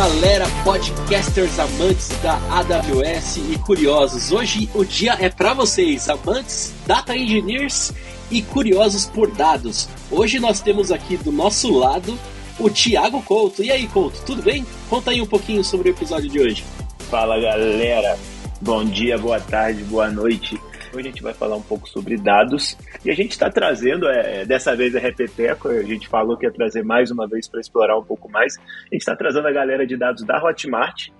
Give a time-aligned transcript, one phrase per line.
[0.00, 4.32] galera, podcasters amantes da AWS e curiosos.
[4.32, 7.92] Hoje o dia é para vocês, amantes, data engineers
[8.30, 9.90] e curiosos por dados.
[10.10, 12.18] Hoje nós temos aqui do nosso lado
[12.58, 13.62] o Thiago Couto.
[13.62, 14.64] E aí, Couto, tudo bem?
[14.88, 16.64] Conta aí um pouquinho sobre o episódio de hoje.
[17.10, 18.18] Fala, galera.
[18.58, 20.58] Bom dia, boa tarde, boa noite.
[20.92, 24.44] Hoje a gente vai falar um pouco sobre dados e a gente está trazendo, é,
[24.44, 27.96] dessa vez é Repeteco, a gente falou que ia trazer mais uma vez para explorar
[27.96, 28.58] um pouco mais.
[28.58, 31.10] A gente está trazendo a galera de dados da Hotmart.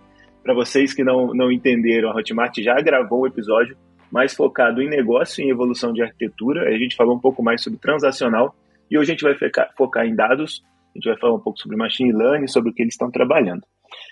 [0.43, 3.77] Para vocês que não, não entenderam, a Hotmart já gravou um episódio
[4.11, 6.69] mais focado em negócio e em evolução de arquitetura.
[6.69, 8.53] A gente falou um pouco mais sobre transacional
[8.91, 9.37] e hoje a gente vai
[9.77, 10.65] focar em dados.
[10.93, 13.63] A gente vai falar um pouco sobre machine learning, sobre o que eles estão trabalhando.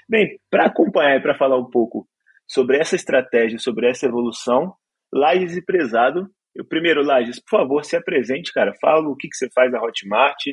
[0.09, 2.07] Bem, para acompanhar e para falar um pouco
[2.47, 4.73] sobre essa estratégia, sobre essa evolução,
[5.13, 6.29] Lages e Prezado.
[6.55, 8.75] Eu, primeiro, Lages, por favor, se apresente, cara.
[8.81, 10.45] Fala o que, que você faz na Hotmart.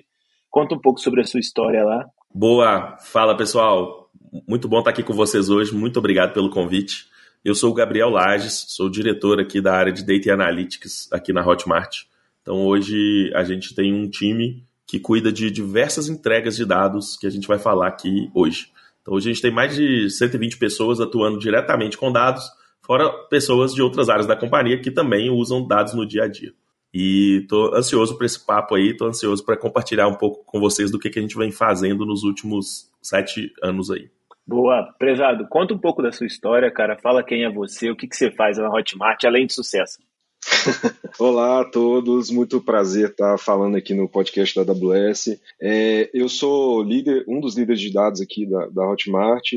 [0.49, 2.05] Conta um pouco sobre a sua história lá.
[2.33, 4.09] Boa, fala pessoal.
[4.47, 5.73] Muito bom estar aqui com vocês hoje.
[5.73, 7.05] Muito obrigado pelo convite.
[7.43, 11.45] Eu sou o Gabriel Lages, sou diretor aqui da área de Data Analytics aqui na
[11.45, 12.03] Hotmart.
[12.41, 17.27] Então hoje a gente tem um time que cuida de diversas entregas de dados que
[17.27, 18.67] a gente vai falar aqui hoje.
[19.01, 22.43] Então hoje a gente tem mais de 120 pessoas atuando diretamente com dados,
[22.85, 26.53] fora pessoas de outras áreas da companhia que também usam dados no dia a dia.
[26.93, 30.89] E estou ansioso para esse papo aí, estou ansioso para compartilhar um pouco com vocês
[30.91, 34.09] do que, que a gente vem fazendo nos últimos sete anos aí.
[34.47, 36.97] Boa, prezado, conta um pouco da sua história, cara.
[36.97, 39.97] Fala quem é você, o que, que você faz na Hotmart, além de sucesso.
[41.19, 45.39] Olá a todos, muito prazer estar falando aqui no podcast da AWS.
[45.59, 49.51] É, eu sou líder, um dos líderes de dados aqui da, da Hotmart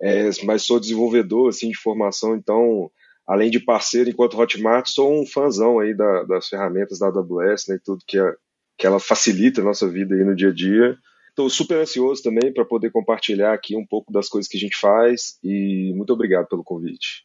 [0.00, 2.90] é, mas sou desenvolvedor assim, de formação, então,
[3.26, 7.78] além de parceiro enquanto Hotmart, sou um fãzão aí da, das ferramentas da AWS, né,
[7.84, 8.34] tudo que, é,
[8.76, 10.96] que ela facilita a nossa vida aí no dia a dia.
[11.28, 14.76] Estou super ansioso também para poder compartilhar aqui um pouco das coisas que a gente
[14.76, 17.24] faz e muito obrigado pelo convite.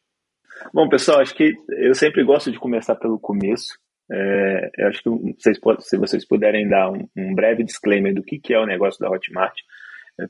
[0.74, 3.78] Bom, pessoal, acho que eu sempre gosto de começar pelo começo.
[4.12, 8.38] É, eu acho que vocês, se vocês puderem dar um, um breve disclaimer do que,
[8.38, 9.56] que é o negócio da Hotmart,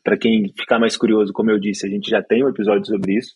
[0.04, 3.18] para quem ficar mais curioso, como eu disse, a gente já tem um episódio sobre
[3.18, 3.36] isso.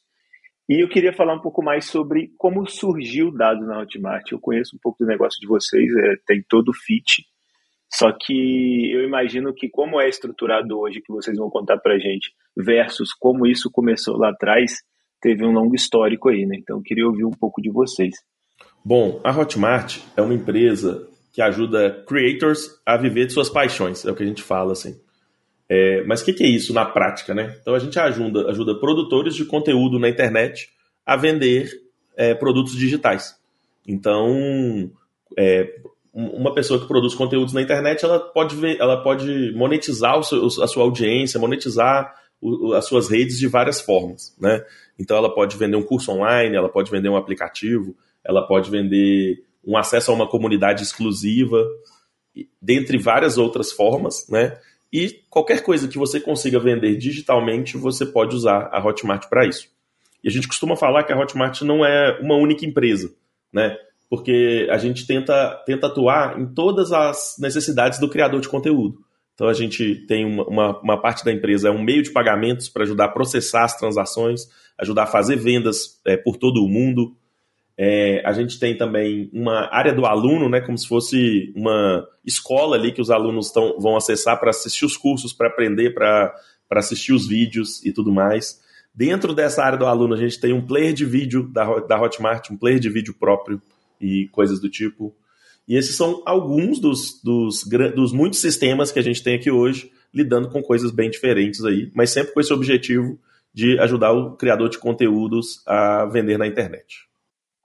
[0.70, 4.32] E eu queria falar um pouco mais sobre como surgiu dados na Hotmart.
[4.32, 7.24] Eu conheço um pouco do negócio de vocês, é, tem todo o fit.
[7.90, 12.34] Só que eu imagino que como é estruturado hoje, que vocês vão contar para gente,
[12.56, 14.84] versus como isso começou lá atrás,
[15.22, 16.58] teve um longo histórico aí, né?
[16.60, 18.16] Então eu queria ouvir um pouco de vocês.
[18.84, 24.12] Bom, a Hotmart é uma empresa que ajuda creators a viver de suas paixões, é
[24.12, 25.00] o que a gente fala assim.
[25.70, 27.58] É, mas o que, que, é isso na prática, né?
[27.62, 30.70] Então a gente ajuda, ajuda produtores de conteúdo na internet
[31.06, 31.70] a vender
[32.16, 33.36] é, produtos digitais.
[33.86, 34.90] Então,
[35.38, 35.76] é,
[36.14, 40.68] uma pessoa que produz conteúdos na internet, ela pode ver, ela pode monetizar seu, a
[40.68, 44.66] sua audiência, monetizar o, as suas redes de várias formas, né?
[44.98, 49.44] Então ela pode vender um curso online, ela pode vender um aplicativo, ela pode vender
[49.64, 51.64] um acesso a uma comunidade exclusiva,
[52.62, 54.58] dentre várias outras formas, né?
[54.92, 59.68] E qualquer coisa que você consiga vender digitalmente, você pode usar a Hotmart para isso.
[60.24, 63.14] E a gente costuma falar que a Hotmart não é uma única empresa,
[63.52, 63.76] né?
[64.10, 69.00] Porque a gente tenta, tenta atuar em todas as necessidades do criador de conteúdo.
[69.34, 72.70] Então a gente tem uma, uma, uma parte da empresa, é um meio de pagamentos
[72.70, 74.50] para ajudar a processar as transações,
[74.80, 77.16] ajudar a fazer vendas é, por todo o mundo.
[77.80, 82.76] É, a gente tem também uma área do aluno, né, como se fosse uma escola
[82.76, 86.34] ali que os alunos tão, vão acessar para assistir os cursos, para aprender, para
[86.72, 88.60] assistir os vídeos e tudo mais.
[88.96, 92.50] Dentro dessa área do aluno, a gente tem um player de vídeo da, da Hotmart,
[92.50, 93.62] um player de vídeo próprio
[94.02, 95.16] e coisas do tipo.
[95.68, 97.64] E esses são alguns dos, dos,
[97.96, 101.92] dos muitos sistemas que a gente tem aqui hoje, lidando com coisas bem diferentes aí,
[101.94, 103.20] mas sempre com esse objetivo
[103.54, 107.08] de ajudar o criador de conteúdos a vender na internet.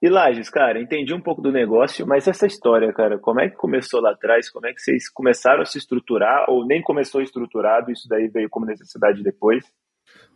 [0.02, 3.54] E Lages, cara, entendi um pouco do negócio, mas essa história, cara, como é que
[3.54, 4.50] começou lá atrás?
[4.50, 6.50] Como é que vocês começaram a se estruturar?
[6.50, 9.64] Ou nem começou estruturado, isso daí veio como necessidade depois?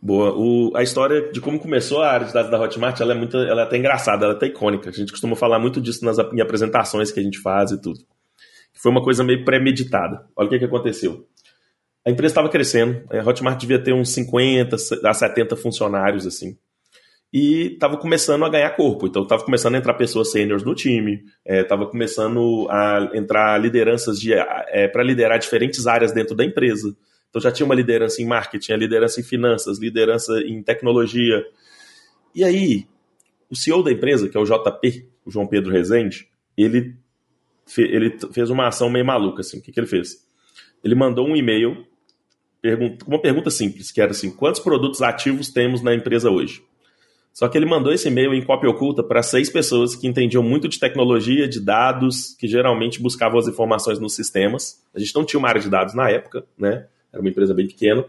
[0.01, 0.33] Boa.
[0.33, 3.35] O, a história de como começou a área de dados da Hotmart, ela é, muito,
[3.35, 4.89] ela é até engraçada, ela é até icônica.
[4.89, 7.99] A gente costuma falar muito disso nas em apresentações que a gente faz e tudo.
[8.73, 10.25] Foi uma coisa meio premeditada.
[10.33, 11.27] Olha o que, que aconteceu.
[12.05, 16.57] A empresa estava crescendo, a Hotmart devia ter uns 50 a 70 funcionários, assim
[17.37, 19.05] e estava começando a ganhar corpo.
[19.05, 24.17] Então, estava começando a entrar pessoas sêniores no time, estava é, começando a entrar lideranças
[24.25, 26.97] é, para liderar diferentes áreas dentro da empresa.
[27.29, 31.45] Então, já tinha uma liderança em marketing, a liderança em finanças, liderança em tecnologia.
[32.33, 32.87] E aí,
[33.51, 36.95] o CEO da empresa, que é o JP, o João Pedro Rezende, ele,
[37.67, 39.41] fe ele fez uma ação meio maluca.
[39.41, 39.59] Assim.
[39.59, 40.25] O que, que ele fez?
[40.83, 41.85] Ele mandou um e-mail
[43.05, 46.63] com uma pergunta simples, que era assim: quantos produtos ativos temos na empresa hoje?
[47.37, 50.67] Só que ele mandou esse e-mail em cópia oculta para seis pessoas que entendiam muito
[50.67, 54.83] de tecnologia, de dados, que geralmente buscavam as informações nos sistemas.
[54.91, 56.87] A gente não tinha uma área de dados na época, né?
[57.13, 58.03] Era uma empresa bem pequena.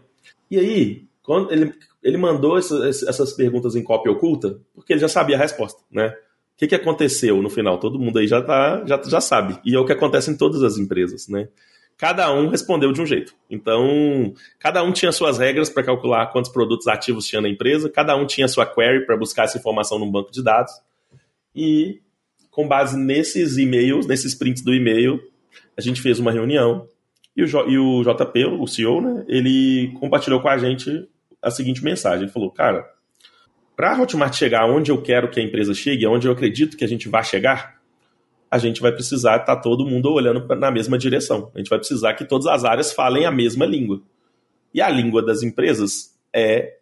[0.49, 1.71] E aí, quando ele,
[2.01, 6.07] ele mandou essas, essas perguntas em cópia oculta, porque ele já sabia a resposta, né?
[6.07, 7.79] O que, que aconteceu no final?
[7.79, 9.59] Todo mundo aí já, tá, já, já sabe.
[9.63, 11.49] E é o que acontece em todas as empresas, né?
[11.99, 13.35] Cada um respondeu de um jeito.
[13.49, 18.15] Então, cada um tinha suas regras para calcular quantos produtos ativos tinha na empresa, cada
[18.15, 20.71] um tinha sua query para buscar essa informação num banco de dados.
[21.53, 21.99] E,
[22.49, 25.21] com base nesses e-mails, nesses prints do e-mail,
[25.77, 26.87] a gente fez uma reunião
[27.35, 31.05] e o, e o JP, o CEO, né, ele compartilhou com a gente
[31.41, 32.23] a seguinte mensagem.
[32.23, 32.89] Ele falou, cara,
[33.75, 36.85] para a Hotmart chegar onde eu quero que a empresa chegue, onde eu acredito que
[36.85, 37.78] a gente vai chegar,
[38.51, 41.51] a gente vai precisar estar tá todo mundo olhando na mesma direção.
[41.53, 44.01] A gente vai precisar que todas as áreas falem a mesma língua.
[44.73, 46.77] E a língua das empresas é,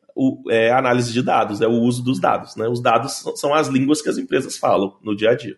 [0.50, 2.56] é a análise de dados, é o uso dos dados.
[2.56, 2.68] Né?
[2.68, 5.58] Os dados são as línguas que as empresas falam no dia a dia.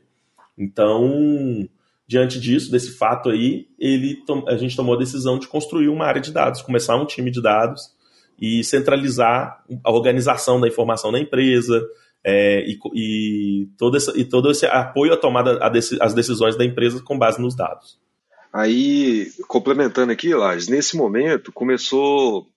[0.58, 1.68] Então,
[2.08, 4.18] diante disso, desse fato aí, ele,
[4.48, 7.42] a gente tomou a decisão de construir uma área de dados, começar um time de
[7.42, 7.94] dados
[8.42, 11.86] e centralizar a organização da informação na empresa,
[12.24, 15.60] é, e, e, todo esse, e todo esse apoio à tomada
[16.02, 18.00] às decisões da empresa com base nos dados.
[18.52, 22.48] Aí, complementando aqui, Lages, nesse momento começou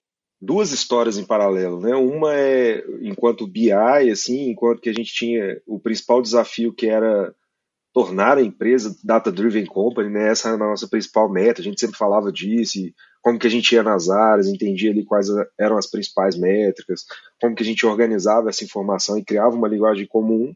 [0.41, 1.95] duas histórias em paralelo, né?
[1.95, 7.33] Uma é enquanto BI, assim, enquanto que a gente tinha o principal desafio que era
[7.93, 10.29] tornar a empresa data-driven company, né?
[10.29, 12.79] Essa era a nossa principal meta, a gente sempre falava disso,
[13.21, 17.05] como que a gente ia nas áreas, entendia ali quais eram as principais métricas,
[17.39, 20.53] como que a gente organizava essa informação e criava uma linguagem comum.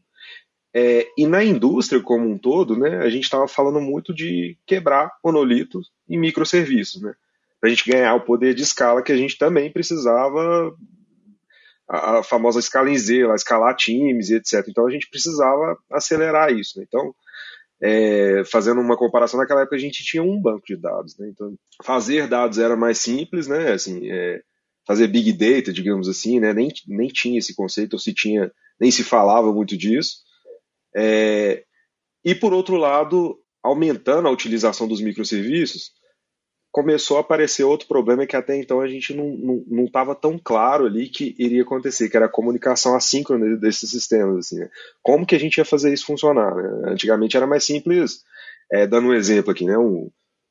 [0.74, 5.10] É, e na indústria como um todo, né, a gente estava falando muito de quebrar
[5.24, 7.14] monolitos em microserviços, né?
[7.60, 10.72] Para a gente ganhar o poder de escala que a gente também precisava,
[11.88, 14.66] a, a famosa escala em Z, lá, escalar times e etc.
[14.68, 16.78] Então a gente precisava acelerar isso.
[16.78, 16.84] Né?
[16.86, 17.14] Então,
[17.80, 21.28] é, fazendo uma comparação, naquela época a gente tinha um banco de dados, né?
[21.28, 21.54] Então,
[21.84, 23.72] fazer dados era mais simples, né?
[23.72, 24.40] Assim, é,
[24.86, 26.52] fazer big data, digamos assim, né?
[26.52, 30.18] Nem, nem tinha esse conceito, ou se tinha, nem se falava muito disso.
[30.96, 31.64] É,
[32.24, 35.92] e por outro lado, aumentando a utilização dos microserviços,
[36.70, 41.08] começou a aparecer outro problema que até então a gente não estava tão claro ali
[41.08, 44.46] que iria acontecer, que era a comunicação assíncrona desses sistemas.
[44.46, 44.68] Assim, né?
[45.02, 46.54] Como que a gente ia fazer isso funcionar?
[46.54, 46.90] Né?
[46.92, 48.22] Antigamente era mais simples,
[48.70, 49.78] é, dando um exemplo aqui, né?
[49.78, 50.10] O,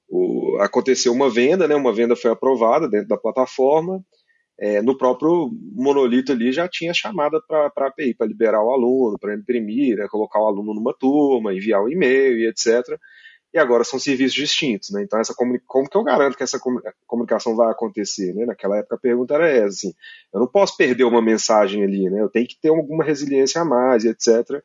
[0.10, 1.76] o, aconteceu uma venda, né?
[1.76, 4.04] uma venda foi aprovada dentro da plataforma,
[4.60, 9.20] é, no próprio monolito ali já tinha chamada para a API, para liberar o aluno,
[9.20, 10.08] para imprimir, né?
[10.10, 12.98] colocar o aluno numa turma, enviar um e-mail e etc
[13.54, 15.04] e agora são serviços distintos, né?
[15.04, 16.60] Então essa como que eu garanto que essa
[17.06, 18.46] comunicação vai acontecer, né?
[18.46, 19.94] Naquela época a pergunta era essa, assim,
[20.34, 22.22] eu não posso perder uma mensagem ali, né?
[22.22, 24.62] Eu tenho que ter alguma resiliência a mais, etc.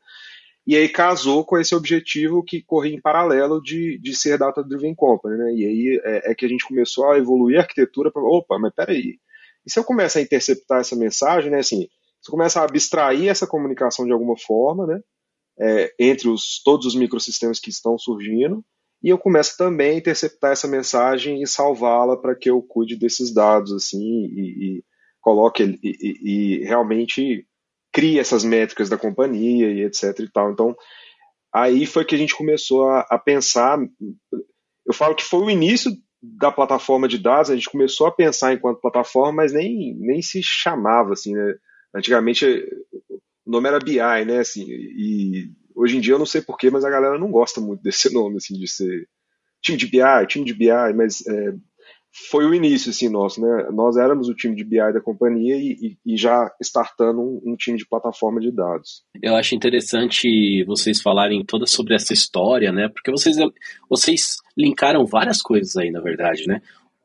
[0.66, 4.94] E aí casou com esse objetivo que corria em paralelo de, de ser data driven
[4.94, 5.52] company, né?
[5.54, 8.72] E aí é, é que a gente começou a evoluir a arquitetura para, opa, mas
[8.74, 9.18] peraí,
[9.64, 11.58] e se eu começar a interceptar essa mensagem, né?
[11.58, 11.88] Assim,
[12.20, 15.00] se eu começar a abstrair essa comunicação de alguma forma, né?
[15.58, 18.64] É, entre os, todos os microsistemas que estão surgindo,
[19.02, 23.34] e eu começo também a interceptar essa mensagem e salvá-la para que eu cuide desses
[23.34, 24.84] dados assim e, e
[25.20, 27.46] coloque e, e, e, realmente
[27.92, 30.52] crie essas métricas da companhia e etc e tal.
[30.52, 30.76] Então
[31.52, 33.78] aí foi que a gente começou a, a pensar.
[34.86, 35.90] Eu falo que foi o início
[36.22, 37.50] da plataforma de dados.
[37.50, 41.34] A gente começou a pensar enquanto plataforma, mas nem nem se chamava assim.
[41.34, 41.54] Né?
[41.94, 42.46] Antigamente
[43.44, 44.38] o nome era BI, né?
[44.38, 47.82] Assim, e Hoje em dia eu não sei porquê, mas a galera não gosta muito
[47.82, 49.08] desse nome, assim, de ser
[49.60, 51.54] time de BI, time de BI, mas é,
[52.28, 53.68] foi o início, assim, nosso, né?
[53.72, 57.56] Nós éramos o time de BI da companhia e, e, e já startando um, um,
[57.56, 59.02] time de plataforma de dados.
[59.22, 62.88] Eu acho interessante vocês falarem toda sobre essa história, né?
[62.88, 63.36] Porque vocês,
[63.88, 66.60] vocês linkaram várias coisas aí, na verdade, né?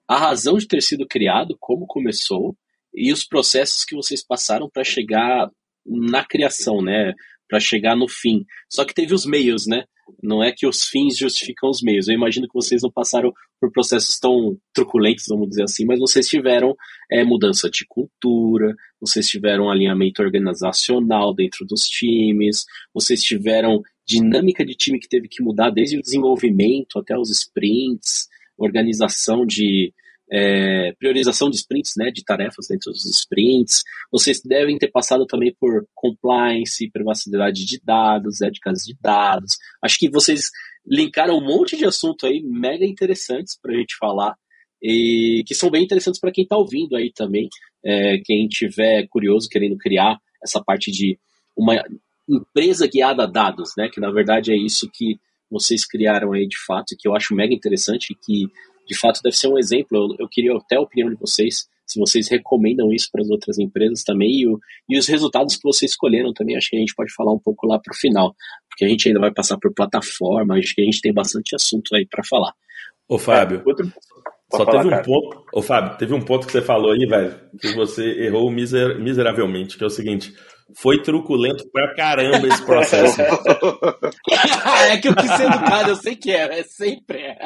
[0.07, 2.55] A razão de ter sido criado, como começou,
[2.93, 5.49] e os processos que vocês passaram para chegar
[5.85, 7.13] na criação, né?
[7.47, 8.45] Para chegar no fim.
[8.69, 9.85] Só que teve os meios, né?
[10.21, 12.07] Não é que os fins justificam os meios.
[12.07, 16.27] Eu imagino que vocês não passaram por processos tão truculentos, vamos dizer assim, mas vocês
[16.27, 16.75] tiveram
[17.11, 24.75] é, mudança de cultura, vocês tiveram alinhamento organizacional dentro dos times, vocês tiveram dinâmica de
[24.75, 28.27] time que teve que mudar desde o desenvolvimento até os sprints,
[28.57, 29.93] organização de,
[30.31, 33.83] é, priorização de sprints, né, de tarefas dentro dos sprints.
[34.11, 39.57] Vocês devem ter passado também por compliance, privacidade de dados, éticas de dados.
[39.81, 40.49] Acho que vocês
[40.85, 44.35] linkaram um monte de assunto aí mega interessantes para a gente falar
[44.81, 47.49] e que são bem interessantes para quem está ouvindo aí também,
[47.83, 51.17] é, quem tiver curioso, querendo criar essa parte de
[51.55, 51.83] uma
[52.29, 53.89] empresa guiada a dados, né?
[53.91, 55.19] Que na verdade é isso que
[55.49, 58.51] vocês criaram aí de fato, que eu acho mega interessante e que
[58.87, 59.97] de fato deve ser um exemplo.
[59.97, 63.57] Eu, eu queria até a opinião de vocês, se vocês recomendam isso para as outras
[63.57, 66.57] empresas também e, o, e, os resultados que vocês escolheram também.
[66.57, 68.35] Acho que a gente pode falar um pouco lá para o final,
[68.69, 71.95] porque a gente ainda vai passar por plataforma, acho que a gente tem bastante assunto
[71.95, 72.53] aí para falar.
[73.09, 73.91] Ô Fábio, é, outro...
[74.51, 75.03] só falar, teve um cara.
[75.03, 78.99] ponto, ô Fábio, teve um ponto que você falou aí, velho, que você errou miser,
[78.99, 80.33] miseravelmente, que é o seguinte.
[80.75, 83.21] Foi truculento pra caramba esse processo.
[84.91, 87.37] é que eu quis ser educado, eu sei que é, é sempre é.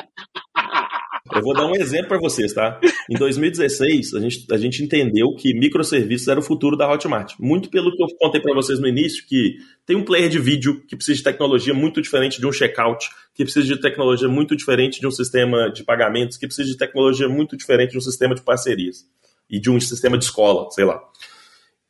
[1.33, 2.79] Eu vou dar um exemplo para vocês, tá?
[3.09, 7.35] Em 2016, a gente, a gente entendeu que microserviços era o futuro da Hotmart.
[7.39, 10.81] Muito pelo que eu contei para vocês no início, que tem um player de vídeo
[10.87, 14.99] que precisa de tecnologia muito diferente de um checkout, que precisa de tecnologia muito diferente
[14.99, 18.41] de um sistema de pagamentos, que precisa de tecnologia muito diferente de um sistema de
[18.41, 19.05] parcerias
[19.49, 21.01] e de um sistema de escola, sei lá.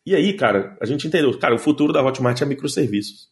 [0.05, 3.29] E aí, cara, a gente entendeu, cara, o futuro da Hotmart é microserviços.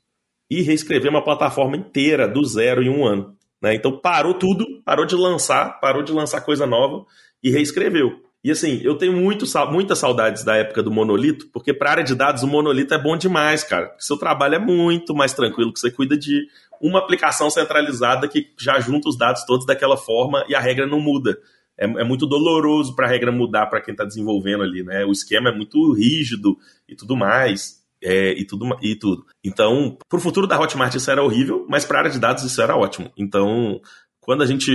[0.50, 3.36] E reescrever uma plataforma inteira do zero em um ano.
[3.62, 3.76] Né?
[3.76, 7.06] Então parou tudo, parou de lançar, parou de lançar coisa nova
[7.44, 8.22] e reescreveu.
[8.44, 12.16] E assim, eu tenho muito, muitas saudades da época do monolito, porque para área de
[12.16, 13.94] dados o monolito é bom demais, cara.
[14.00, 16.48] Seu trabalho é muito mais tranquilo, que você cuida de
[16.80, 21.02] uma aplicação centralizada que já junta os dados todos daquela forma e a regra não
[21.02, 21.38] muda
[21.80, 25.06] é, é muito doloroso para a regra mudar para quem está desenvolvendo ali, né?
[25.06, 27.79] O esquema é muito rígido e tudo mais.
[28.02, 29.26] É, e, tudo, e tudo.
[29.44, 32.44] Então, para o futuro da Hotmart isso era horrível, mas para a área de dados
[32.44, 33.12] isso era ótimo.
[33.18, 33.82] Então,
[34.22, 34.72] quando a gente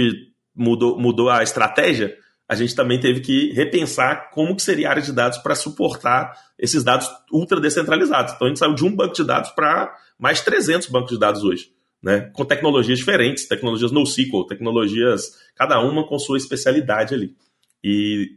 [0.54, 2.14] mudou, mudou a estratégia,
[2.47, 6.33] a gente também teve que repensar como que seria a área de dados para suportar
[6.59, 8.35] esses dados ultra descentralizados.
[8.35, 11.43] Então, a gente saiu de um banco de dados para mais 300 bancos de dados
[11.43, 17.35] hoje né, com tecnologias diferentes, tecnologias NoSQL, tecnologias, cada uma com sua especialidade ali.
[17.83, 18.37] E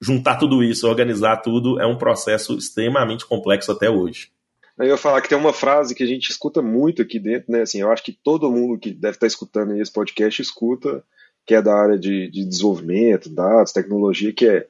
[0.00, 4.30] juntar tudo isso, organizar tudo, é um processo extremamente complexo até hoje.
[4.78, 7.62] Eu ia falar que tem uma frase que a gente escuta muito aqui dentro, né?
[7.62, 11.04] Assim, eu acho que todo mundo que deve estar escutando esse podcast escuta,
[11.46, 14.66] que é da área de, de desenvolvimento, dados, tecnologia, que é.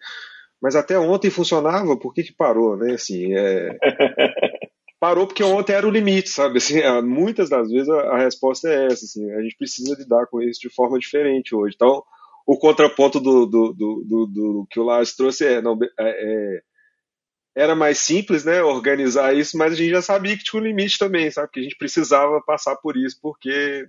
[0.61, 2.95] Mas até ontem funcionava, por que, que parou, né?
[2.95, 3.79] Assim, é...
[4.99, 6.59] parou porque ontem era o limite, sabe?
[6.59, 10.27] Assim, é, muitas das vezes a, a, resposta é essa, assim, a gente precisa lidar
[10.27, 11.75] com isso de forma diferente hoje.
[11.77, 12.03] Então,
[12.47, 16.61] o contraponto do, do, do, do, que o Lars trouxe é, não, é, é,
[17.57, 20.99] era mais simples, né, organizar isso, mas a gente já sabia que tinha um limite
[20.99, 21.51] também, sabe?
[21.53, 23.87] Que a gente precisava passar por isso, porque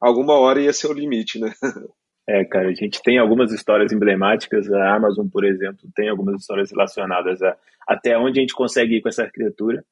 [0.00, 1.52] alguma hora ia ser o limite, né?
[2.28, 6.72] É, cara, a gente tem algumas histórias emblemáticas, a Amazon, por exemplo, tem algumas histórias
[6.72, 9.84] relacionadas a até onde a gente consegue ir com essa arquitetura.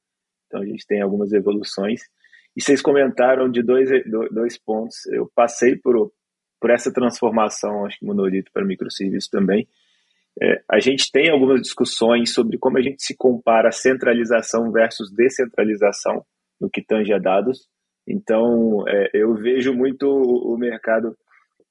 [0.47, 2.03] Então a gente tem algumas evoluções.
[2.57, 3.89] E vocês comentaram de dois,
[4.33, 5.07] dois pontos.
[5.07, 6.13] Eu passei por,
[6.65, 9.69] por essa transformação, acho que monolito para microserviço também.
[10.43, 16.25] É, a gente tem algumas discussões sobre como a gente se compara centralização versus descentralização
[16.59, 17.69] no que tange a dados.
[18.09, 21.15] Então, é, eu vejo muito o, mercado,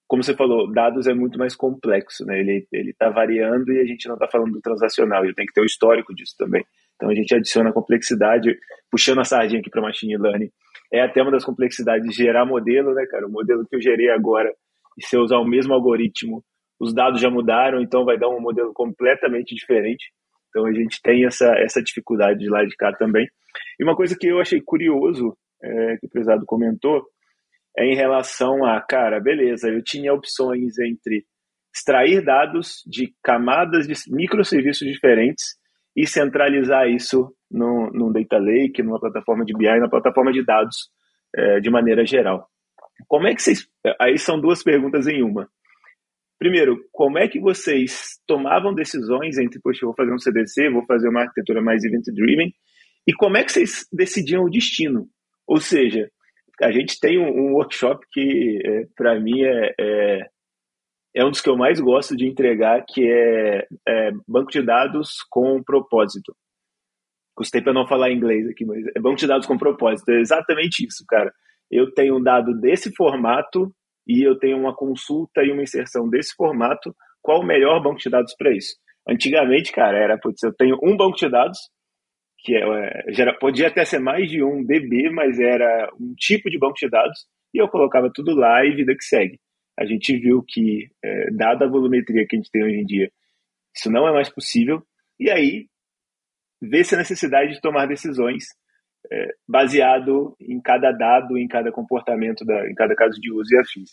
[0.07, 2.39] como você falou, dados é muito mais complexo, né?
[2.39, 5.61] Ele está variando e a gente não está falando do transacional, ele tem que ter
[5.61, 6.63] o histórico disso também.
[6.95, 8.55] Então a gente adiciona complexidade,
[8.91, 10.51] puxando a sardinha aqui para machine learning.
[10.91, 13.25] É até uma das complexidades de gerar modelo, né, cara?
[13.25, 14.53] O modelo que eu gerei agora,
[14.97, 16.43] e se eu usar o mesmo algoritmo,
[16.79, 20.11] os dados já mudaram, então vai dar um modelo completamente diferente.
[20.49, 23.27] Então a gente tem essa, essa dificuldade de lá de cá também.
[23.79, 27.03] E uma coisa que eu achei curioso, é, que o prezado comentou,
[27.77, 31.25] é em relação a, cara, beleza, eu tinha opções entre
[31.73, 35.55] extrair dados de camadas de microserviços diferentes
[35.95, 40.89] e centralizar isso no, num data lake, numa plataforma de BI, na plataforma de dados
[41.35, 42.47] é, de maneira geral.
[43.07, 43.67] Como é que vocês.
[43.99, 45.49] Aí são duas perguntas em uma.
[46.39, 50.85] Primeiro, como é que vocês tomavam decisões entre, poxa, eu vou fazer um CDC, vou
[50.85, 52.53] fazer uma arquitetura mais event-driven,
[53.07, 55.07] e como é que vocês decidiam o destino?
[55.47, 56.09] Ou seja,
[56.61, 60.29] a gente tem um, um workshop que, é, para mim, é, é,
[61.15, 65.17] é um dos que eu mais gosto de entregar, que é, é banco de dados
[65.29, 66.35] com propósito.
[67.35, 70.09] Gostei para não falar inglês aqui, mas é banco de dados com propósito.
[70.09, 71.33] É exatamente isso, cara.
[71.71, 73.73] Eu tenho um dado desse formato
[74.07, 76.95] e eu tenho uma consulta e uma inserção desse formato.
[77.21, 78.75] Qual o melhor banco de dados para isso?
[79.07, 81.57] Antigamente, cara, era, putz, eu tenho um banco de dados,
[82.39, 86.57] que é, já, podia até ser mais de um DB, mas era um tipo de
[86.57, 89.39] banco de dados, e eu colocava tudo lá e vida que segue
[89.77, 93.11] a gente viu que, é, dada a volumetria que a gente tem hoje em dia,
[93.75, 94.83] isso não é mais possível,
[95.19, 95.67] e aí
[96.61, 98.45] vê-se a necessidade de tomar decisões
[99.11, 103.59] é, baseado em cada dado, em cada comportamento, da, em cada caso de uso e
[103.59, 103.91] afins.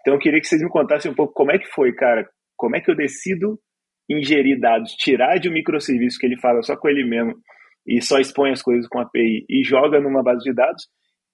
[0.00, 2.76] Então eu queria que vocês me contassem um pouco como é que foi, cara, como
[2.76, 3.58] é que eu decido
[4.08, 7.34] ingerir dados, tirar de um microserviço que ele fala só com ele mesmo
[7.86, 10.86] e só expõe as coisas com a API e joga numa base de dados,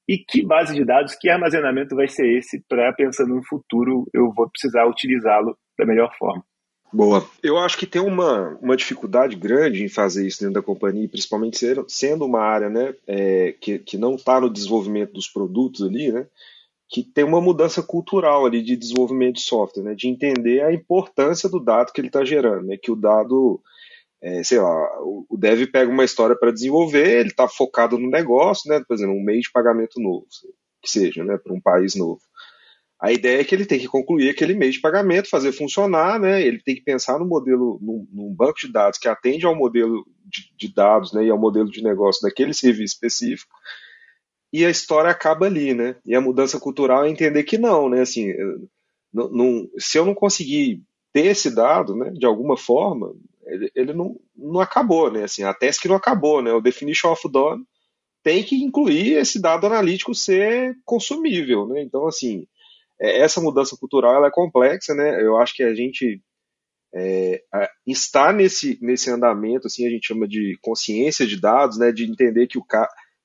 [0.08, 4.32] e que base de dados, que armazenamento vai ser esse para, pensando no futuro, eu
[4.32, 6.44] vou precisar utilizá-lo da melhor forma.
[6.92, 7.28] Boa.
[7.42, 11.58] Eu acho que tem uma, uma dificuldade grande em fazer isso dentro da companhia, principalmente
[11.58, 16.12] ser, sendo uma área né, é, que, que não está no desenvolvimento dos produtos ali,
[16.12, 16.26] né,
[16.88, 21.48] que tem uma mudança cultural ali de desenvolvimento de software, né, de entender a importância
[21.48, 23.60] do dado que ele está gerando, né, que o dado
[24.22, 28.68] é, sei lá, o dev pega uma história para desenvolver, ele está focado no negócio,
[28.70, 30.26] né, por exemplo, um meio de pagamento novo,
[30.82, 32.20] que seja, né, para um país novo.
[33.00, 36.42] A ideia é que ele tem que concluir aquele meio de pagamento, fazer funcionar, né,
[36.42, 40.04] ele tem que pensar no modelo, num, num banco de dados que atende ao modelo
[40.24, 43.54] de, de, dados, né, e ao modelo de negócio daquele serviço específico,
[44.50, 48.00] e a história acaba ali, né, e a mudança cultural é entender que não, né,
[48.00, 48.32] assim,
[49.12, 53.14] não, não, se eu não conseguir ter esse dado, né, de alguma forma,
[53.46, 55.24] ele, ele não, não acabou, né?
[55.24, 56.52] Assim, a task não acabou, né?
[56.52, 57.64] O definition of done
[58.22, 61.82] tem que incluir esse dado analítico ser consumível, né?
[61.82, 62.46] Então, assim,
[62.98, 65.22] essa mudança cultural ela é complexa, né?
[65.22, 66.20] Eu acho que a gente
[66.94, 67.42] é,
[67.86, 71.92] está nesse, nesse andamento, assim, a gente chama de consciência de dados, né?
[71.92, 72.64] De entender que o,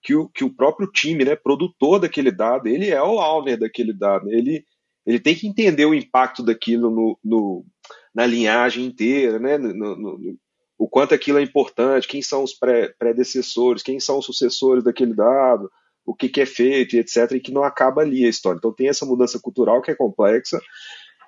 [0.01, 3.93] que o, que o próprio time, né, produtor daquele dado, ele é o owner daquele
[3.93, 4.65] dado, ele,
[5.05, 7.65] ele tem que entender o impacto daquilo no, no
[8.13, 9.57] na linhagem inteira, né?
[9.57, 10.37] No, no, no,
[10.77, 15.13] o quanto aquilo é importante, quem são os pré, predecessores, quem são os sucessores daquele
[15.13, 15.71] dado,
[16.05, 18.57] o que, que, é feito, etc., e que não acaba ali a história.
[18.57, 20.59] Então tem essa mudança cultural que é complexa.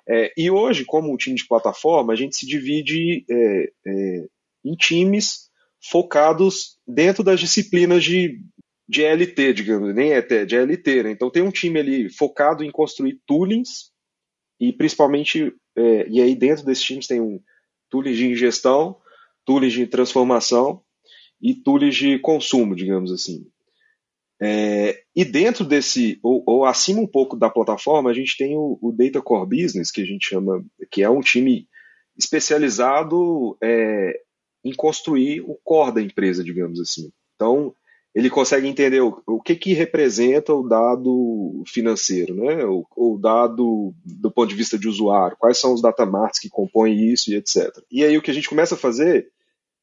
[0.07, 4.25] É, e hoje, como um time de plataforma, a gente se divide é, é,
[4.65, 5.49] em times
[5.81, 8.39] focados dentro das disciplinas de,
[8.87, 11.03] de LT, digamos, nem ET, de LT.
[11.03, 11.11] Né?
[11.11, 13.91] Então tem um time ali focado em construir toolings
[14.59, 17.39] e principalmente é, e aí dentro desses times tem um
[17.89, 18.97] tools de ingestão,
[19.45, 20.81] tools de transformação
[21.41, 23.45] e tools de consumo, digamos assim.
[24.45, 28.77] É, e dentro desse, ou, ou, acima um pouco da plataforma, a gente tem o,
[28.81, 31.65] o, Data Core Business, que a gente chama, que é um time
[32.17, 34.19] especializado é,
[34.61, 37.09] em construir o core da empresa, digamos assim.
[37.35, 37.73] Então,
[38.13, 42.65] ele consegue entender o, o que, que representa o dado financeiro, né?
[42.65, 47.07] o, o dado do ponto de vista de usuário, quais são os datamarts que compõem
[47.13, 47.71] isso e etc.
[47.89, 49.29] E aí o que a gente começa a fazer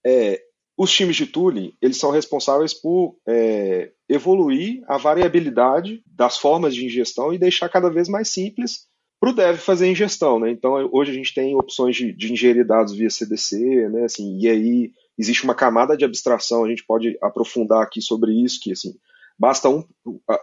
[0.05, 0.39] é
[0.81, 6.87] os times de tooling eles são responsáveis por é, evoluir a variabilidade das formas de
[6.87, 8.89] ingestão e deixar cada vez mais simples
[9.21, 10.41] para o dev fazer ingestão.
[10.41, 10.51] Né?
[10.51, 13.59] Então hoje a gente tem opções de, de ingerir dados via CDC,
[13.91, 14.05] né?
[14.05, 18.59] assim, e aí existe uma camada de abstração, a gente pode aprofundar aqui sobre isso,
[18.59, 18.95] que assim,
[19.39, 19.85] basta um,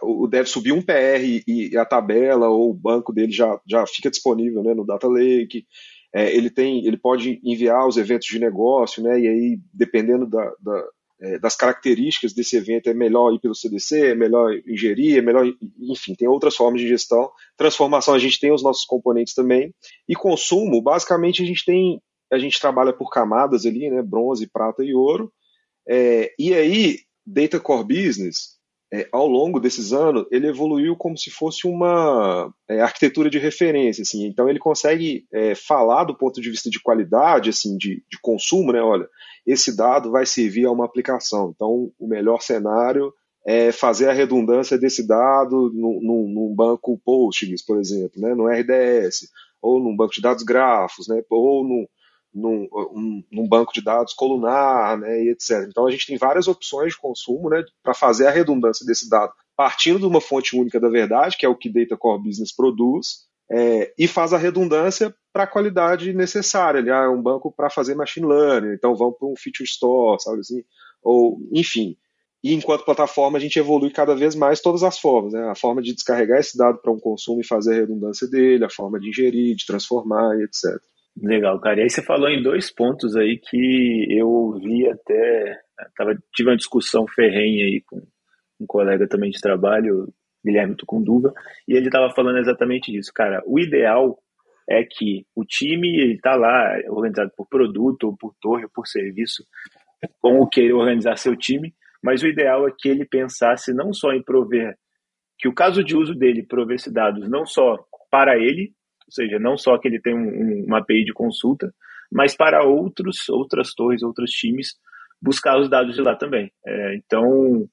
[0.00, 4.08] o dev subir um PR e a tabela ou o banco dele já, já fica
[4.08, 5.66] disponível né, no Data Lake,
[6.14, 10.52] é, ele tem, ele pode enviar os eventos de negócio, né, e aí, dependendo da,
[10.60, 10.84] da,
[11.20, 15.46] é, das características desse evento, é melhor ir pelo CDC, é melhor ingerir, é melhor,
[15.80, 17.30] enfim, tem outras formas de gestão.
[17.56, 19.74] Transformação, a gente tem os nossos componentes também.
[20.08, 24.84] E consumo, basicamente, a gente tem a gente trabalha por camadas ali, né, bronze, prata
[24.84, 25.32] e ouro.
[25.88, 28.57] É, e aí, Data Core Business,
[28.92, 34.02] é, ao longo desses anos, ele evoluiu como se fosse uma é, arquitetura de referência,
[34.02, 34.26] assim.
[34.26, 38.72] Então ele consegue é, falar do ponto de vista de qualidade, assim, de, de consumo,
[38.72, 38.80] né?
[38.80, 39.08] Olha,
[39.46, 41.52] esse dado vai servir a uma aplicação.
[41.54, 43.12] Então o melhor cenário
[43.46, 48.34] é fazer a redundância desse dado num, num banco Postgres, por exemplo, né?
[48.34, 49.30] no RDS,
[49.62, 51.22] ou num banco de dados grafos, né?
[51.30, 51.86] ou num,
[52.34, 55.66] num, um, num, banco de dados colunar, né, e etc.
[55.68, 59.32] Então a gente tem várias opções de consumo, né, para fazer a redundância desse dado,
[59.56, 63.28] partindo de uma fonte única da verdade, que é o que Data Core Business produz,
[63.50, 66.80] é, e faz a redundância para a qualidade necessária.
[66.80, 70.40] Ele é um banco para fazer machine learning, então vamos para um feature store, sabe
[70.40, 70.62] assim,
[71.02, 71.96] ou enfim.
[72.42, 75.48] E enquanto plataforma a gente evolui cada vez mais todas as formas, né?
[75.48, 78.70] A forma de descarregar esse dado para um consumo e fazer a redundância dele, a
[78.70, 80.80] forma de ingerir, de transformar, etc.
[81.20, 81.80] Legal, cara.
[81.80, 85.60] E aí você falou em dois pontos aí que eu vi até.
[85.96, 88.02] Tava, tive uma discussão ferrenha aí com
[88.60, 90.12] um colega também de trabalho,
[90.44, 91.32] Guilherme Tucunduva,
[91.66, 93.12] e ele estava falando exatamente disso.
[93.14, 94.18] Cara, o ideal
[94.68, 99.44] é que o time está lá organizado por produto, ou por torre, ou por serviço,
[100.20, 104.22] como querer organizar seu time, mas o ideal é que ele pensasse não só em
[104.22, 104.76] prover,
[105.38, 107.76] que o caso de uso dele prover esses dados não só
[108.10, 108.72] para ele,
[109.08, 111.72] ou seja, não só que ele tem um, um, uma API de consulta,
[112.12, 114.74] mas para outros, outras torres, outros times,
[115.20, 116.52] buscar os dados de lá também.
[116.66, 117.66] É, então,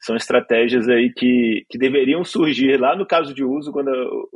[0.00, 3.90] são estratégias aí que, que deveriam surgir lá no caso de uso, quando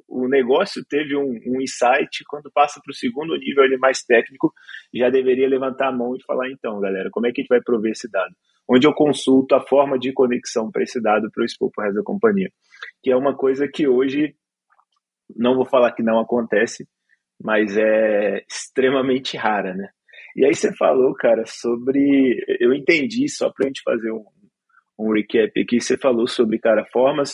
[0.08, 4.52] o negócio teve um, um insight, quando passa para o segundo nível ali mais técnico,
[4.94, 7.60] já deveria levantar a mão e falar, então, galera, como é que a gente vai
[7.60, 8.34] prover esse dado?
[8.66, 11.84] Onde eu consulto a forma de conexão para esse dado para o expor para o
[11.86, 12.50] resto da companhia.
[13.02, 14.34] Que é uma coisa que hoje,
[15.36, 16.86] não vou falar que não acontece,
[17.42, 19.88] mas é extremamente rara, né?
[20.36, 22.44] E aí você falou, cara, sobre.
[22.60, 24.24] Eu entendi, só para a gente fazer um,
[24.98, 27.32] um recap aqui, você falou sobre, cara, formas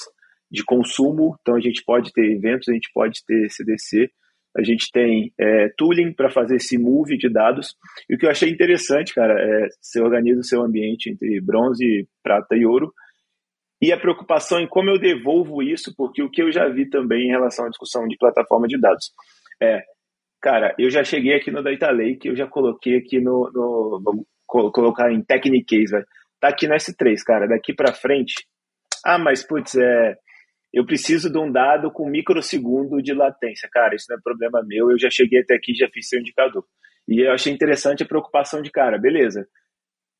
[0.50, 4.10] de consumo, então a gente pode ter eventos, a gente pode ter CDC,
[4.56, 7.74] a gente tem é, tooling para fazer esse move de dados,
[8.08, 12.08] e o que eu achei interessante, cara, é você organiza o seu ambiente entre bronze,
[12.22, 12.92] prata e ouro,
[13.84, 17.26] e a preocupação em como eu devolvo isso, porque o que eu já vi também
[17.26, 19.12] em relação à discussão de plataforma de dados
[19.62, 19.82] é,
[20.40, 24.24] cara, eu já cheguei aqui no Data Lake, eu já coloquei aqui no, no vamos
[24.46, 26.04] colocar em Technique Case,
[26.40, 28.46] tá aqui no S3, cara, daqui para frente,
[29.04, 30.16] ah, mas putz, é,
[30.72, 33.68] eu preciso de um dado com microsegundo de latência.
[33.70, 36.64] Cara, isso não é problema meu, eu já cheguei até aqui, já fiz seu indicador.
[37.06, 39.46] E eu achei interessante a preocupação de cara, beleza.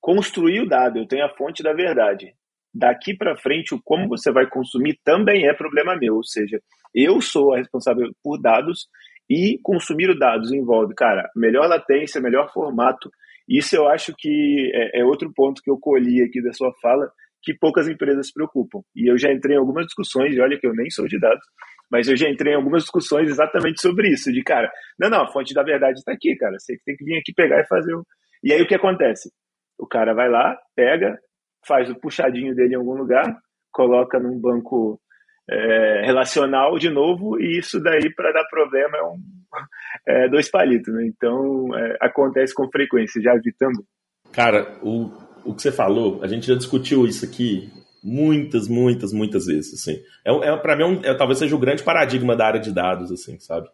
[0.01, 2.35] Construir o dado, eu tenho a fonte da verdade.
[2.75, 6.61] Daqui para frente, o como você vai consumir também é problema meu, ou seja,
[6.93, 8.89] eu sou a responsável por dados
[9.31, 13.11] e consumir os dados envolve, cara, melhor latência, melhor formato,
[13.49, 17.11] isso eu acho que é, é outro ponto que eu colhi aqui da sua fala,
[17.43, 18.81] que poucas empresas se preocupam.
[18.97, 21.45] E eu já entrei em algumas discussões, e olha que eu nem sou de dados,
[21.91, 25.29] mas eu já entrei em algumas discussões exatamente sobre isso, de cara, não, não, a
[25.29, 28.03] fonte da verdade está aqui, cara, você tem que vir aqui pegar e fazer o...
[28.43, 29.31] E aí o que acontece?
[29.79, 31.19] O cara vai lá, pega,
[31.67, 33.37] faz o puxadinho dele em algum lugar,
[33.73, 35.01] coloca num banco
[35.49, 39.19] é, relacional de novo, e isso daí, para dar problema, é, um,
[40.07, 40.93] é dois palitos.
[40.95, 41.07] Né?
[41.07, 43.85] Então, é, acontece com frequência, já vi também.
[44.33, 45.11] Cara, o,
[45.45, 47.71] o que você falou, a gente já discutiu isso aqui
[48.03, 49.75] muitas, muitas, muitas vezes.
[49.75, 50.03] Assim.
[50.25, 53.11] É, é, para mim, é é, talvez seja o grande paradigma da área de dados,
[53.11, 53.69] assim, sabe?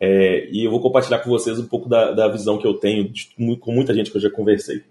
[0.00, 3.08] É, e eu vou compartilhar com vocês um pouco da, da visão que eu tenho
[3.08, 4.82] de, com muita gente que eu já conversei.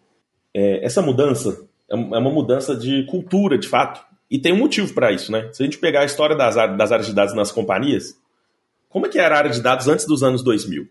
[0.53, 4.03] É, essa mudança é uma mudança de cultura, de fato.
[4.29, 5.49] E tem um motivo para isso, né?
[5.51, 8.17] Se a gente pegar a história das, das áreas de dados nas companhias,
[8.89, 10.87] como é que era a área de dados antes dos anos 2000?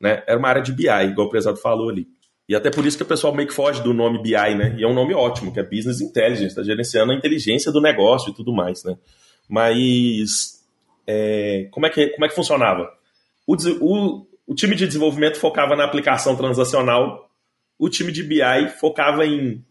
[0.00, 0.22] Né?
[0.26, 2.06] Era uma área de BI, igual o prezado falou ali.
[2.48, 4.74] E até por isso que o pessoal meio que foge do nome BI, né?
[4.76, 8.30] E é um nome ótimo, que é Business Intelligence, está gerenciando a inteligência do negócio
[8.30, 8.98] e tudo mais, né?
[9.48, 10.62] Mas
[11.06, 12.92] é, como, é que, como é que funcionava?
[13.46, 17.30] O, o, o time de desenvolvimento focava na aplicação transacional,
[17.78, 19.64] o time de BI focava em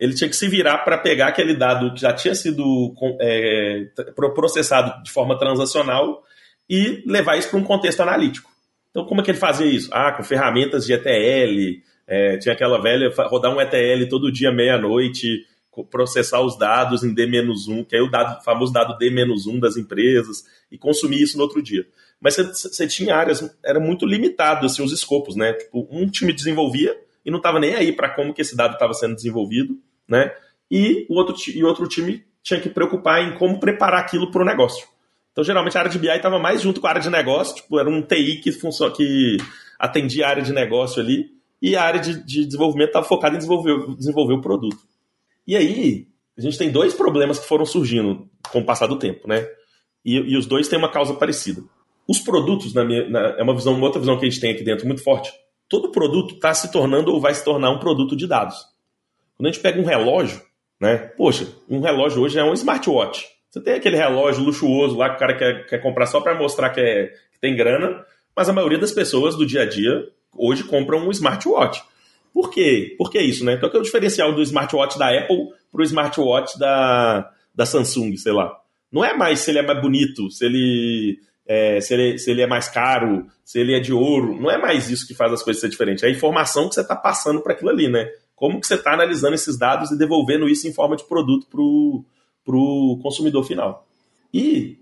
[0.00, 3.86] ele tinha que se virar para pegar aquele dado que já tinha sido é,
[4.34, 6.24] processado de forma transacional
[6.68, 8.50] e levar isso para um contexto analítico.
[8.90, 9.90] Então, como é que ele fazia isso?
[9.92, 15.46] Ah, com ferramentas de ETL, é, tinha aquela velha, rodar um ETL todo dia, meia-noite,
[15.90, 20.78] processar os dados em D-1, que é o dado, famoso dado D-1 das empresas, e
[20.78, 21.86] consumir isso no outro dia.
[22.18, 25.52] Mas você tinha áreas, era muito limitado assim, os escopos, né?
[25.52, 28.94] Tipo, um time desenvolvia e não estava nem aí para como que esse dado estava
[28.94, 29.78] sendo desenvolvido,
[30.08, 30.32] né?
[30.70, 34.46] E o outro, e outro time tinha que preocupar em como preparar aquilo para o
[34.46, 34.86] negócio.
[35.32, 37.78] Então, geralmente, a área de BI estava mais junto com a área de negócio, tipo,
[37.78, 39.36] era um TI que, funciona, que
[39.78, 41.30] atendia a área de negócio ali,
[41.62, 44.78] e a área de, de desenvolvimento estava focada em desenvolver, desenvolver o produto.
[45.46, 46.06] E aí,
[46.36, 49.46] a gente tem dois problemas que foram surgindo com o passar do tempo, né?
[50.04, 51.62] E, e os dois têm uma causa parecida.
[52.08, 54.52] Os produtos, na minha, na, é uma visão, uma outra visão que a gente tem
[54.52, 55.30] aqui dentro muito forte.
[55.70, 58.66] Todo produto está se tornando ou vai se tornar um produto de dados.
[59.36, 60.42] Quando a gente pega um relógio,
[60.78, 60.96] né?
[61.16, 63.26] Poxa, um relógio hoje é um smartwatch.
[63.48, 66.70] Você tem aquele relógio luxuoso lá que o cara quer, quer comprar só para mostrar
[66.70, 68.04] que, é, que tem grana,
[68.34, 71.82] mas a maioria das pessoas do dia a dia hoje compram um smartwatch.
[72.32, 72.94] Por quê?
[72.98, 73.54] Por que isso, né?
[73.54, 78.16] Então, que é o diferencial do smartwatch da Apple para o smartwatch da, da Samsung,
[78.16, 78.56] sei lá.
[78.90, 81.20] Não é mais se ele é mais bonito, se ele,
[81.52, 84.40] é, se, ele, se ele é mais caro, se ele é de ouro.
[84.40, 86.04] Não é mais isso que faz as coisas ser diferentes.
[86.04, 88.08] É a informação que você está passando para aquilo ali, né?
[88.40, 92.56] como que você está analisando esses dados e devolvendo isso em forma de produto para
[92.56, 93.86] o consumidor final.
[94.32, 94.78] E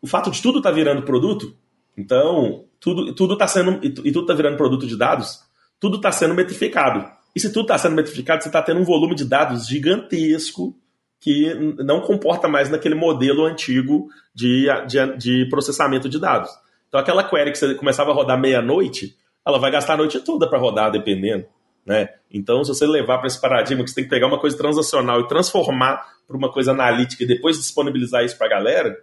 [0.00, 1.52] o fato de tudo estar tá virando produto,
[1.96, 5.40] então tudo tudo está sendo e tudo está virando produto de dados,
[5.80, 7.04] tudo está sendo metrificado.
[7.34, 10.76] E se tudo está sendo metrificado, você está tendo um volume de dados gigantesco
[11.20, 16.50] que não comporta mais naquele modelo antigo de, de, de processamento de dados.
[16.88, 19.14] Então aquela query que você começava a rodar meia-noite,
[19.46, 21.46] ela vai gastar a noite toda para rodar, dependendo.
[21.84, 22.08] Né?
[22.30, 25.20] Então, se você levar para esse paradigma que você tem que pegar uma coisa transacional
[25.20, 28.96] e transformar para uma coisa analítica e depois disponibilizar isso para a galera,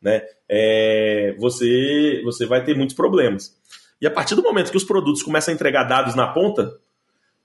[0.00, 3.54] né, é, você, você vai ter muitos problemas.
[4.00, 6.72] E a partir do momento que os produtos começam a entregar dados na ponta,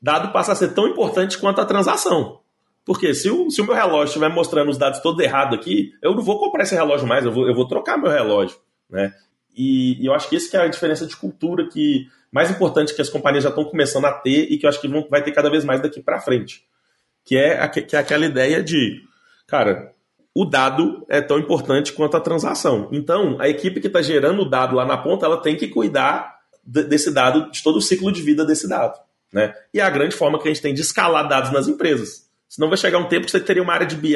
[0.01, 2.39] dado passa a ser tão importante quanto a transação.
[2.85, 6.13] Porque se o, se o meu relógio estiver mostrando os dados todos errados aqui, eu
[6.13, 8.57] não vou comprar esse relógio mais, eu vou, eu vou trocar meu relógio,
[8.89, 9.13] né?
[9.57, 13.01] E, e eu acho que que é a diferença de cultura que mais importante que
[13.01, 15.31] as companhias já estão começando a ter e que eu acho que vão, vai ter
[15.31, 16.63] cada vez mais daqui para frente.
[17.23, 19.01] Que é, a, que é aquela ideia de,
[19.47, 19.93] cara,
[20.35, 22.89] o dado é tão importante quanto a transação.
[22.91, 26.35] Então, a equipe que está gerando o dado lá na ponta, ela tem que cuidar
[26.61, 28.99] desse dado, de todo o ciclo de vida desse dado.
[29.31, 29.53] Né?
[29.73, 32.24] E é a grande forma que a gente tem de escalar dados nas empresas.
[32.47, 34.15] Senão vai chegar um tempo que você teria uma área de BI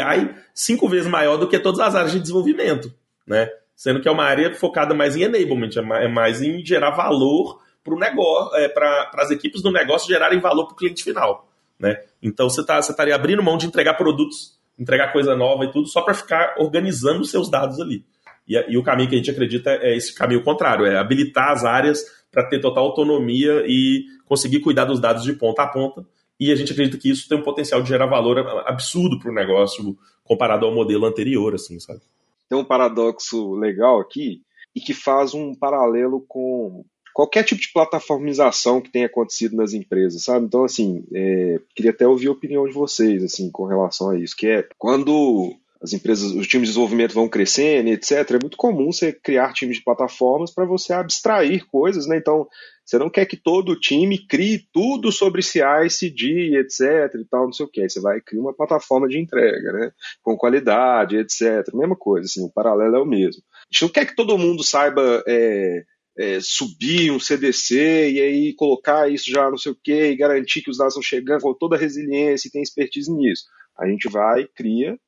[0.54, 2.94] cinco vezes maior do que todas as áreas de desenvolvimento.
[3.26, 3.50] Né?
[3.76, 7.62] Sendo que é uma área focada mais em enablement, é, é mais em gerar valor
[7.84, 11.50] para o negócio, é, para as equipes do negócio gerarem valor para o cliente final.
[11.80, 11.98] Né?
[12.22, 15.88] Então você, tá, você estaria abrindo mão de entregar produtos, entregar coisa nova e tudo,
[15.88, 18.06] só para ficar organizando os seus dados ali.
[18.48, 21.64] E, e, o caminho que a gente acredita é esse caminho contrário, é habilitar as
[21.64, 26.06] áreas para ter total autonomia e conseguir cuidar dos dados de ponta a ponta.
[26.40, 29.36] E a gente acredita que isso tem um potencial de gerar valor absurdo para o
[29.36, 32.02] negócio comparado ao modelo anterior, assim, sabe?
[32.48, 34.42] Tem um paradoxo legal aqui
[34.76, 40.24] e que faz um paralelo com qualquer tipo de plataformização que tenha acontecido nas empresas,
[40.24, 40.46] sabe?
[40.46, 44.36] Então, assim, é, queria até ouvir a opinião de vocês, assim, com relação a isso,
[44.38, 48.32] que é quando as empresas, os times de desenvolvimento vão crescendo, etc.
[48.32, 52.18] É muito comum você criar times de plataformas para você abstrair coisas, né?
[52.18, 52.48] Então,
[52.84, 57.14] você não quer que todo time crie tudo sobre CI, CD, etc.
[57.16, 57.88] e tal, não sei o que.
[57.88, 59.92] Você vai criar uma plataforma de entrega, né?
[60.22, 61.74] Com qualidade, etc.
[61.74, 63.42] Mesma coisa, assim, o paralelo é o mesmo.
[63.54, 65.84] A gente não quer que todo mundo saiba é,
[66.18, 70.62] é, subir um CDC e aí colocar isso já não sei o que e garantir
[70.62, 73.46] que os dados estão chegando com toda a resiliência e tem expertise nisso.
[73.78, 75.00] A gente vai, cria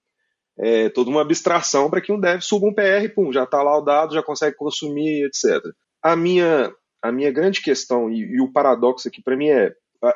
[0.60, 3.78] é, toda uma abstração para que um dev suba um PR, pum, já está lá
[3.78, 5.64] o dado, já consegue consumir, etc.
[6.04, 9.74] A minha, a minha grande questão e, e o paradoxo aqui para mim é,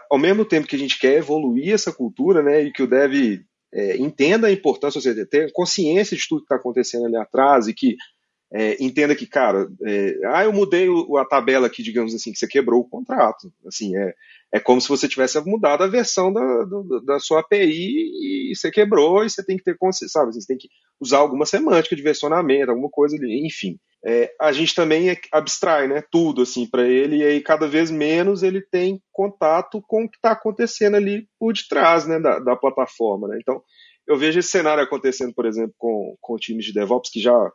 [0.09, 3.41] ao mesmo tempo que a gente quer evoluir essa cultura, né, e que o dev
[3.73, 7.67] é, entenda a importância, ou seja, ter consciência de tudo que está acontecendo ali atrás
[7.67, 7.95] e que
[8.57, 12.39] é, entenda que, cara, é, ah, eu mudei o, a tabela aqui, digamos assim, que
[12.39, 13.51] você quebrou o contrato.
[13.67, 14.13] Assim, é,
[14.49, 18.71] é como se você tivesse mudado a versão da, do, da sua API e você
[18.71, 20.33] quebrou e você tem que ter consciência, sabe?
[20.33, 20.69] Você tem que
[21.01, 23.77] usar alguma semântica de versionamento, alguma coisa ali, enfim.
[24.05, 27.91] É, a gente também é, abstrai né, tudo assim para ele e aí cada vez
[27.91, 32.55] menos ele tem contato com o que está acontecendo ali por detrás né, da, da
[32.55, 33.27] plataforma.
[33.27, 33.37] Né?
[33.41, 33.61] Então,
[34.07, 37.51] eu vejo esse cenário acontecendo, por exemplo, com, com times de DevOps que já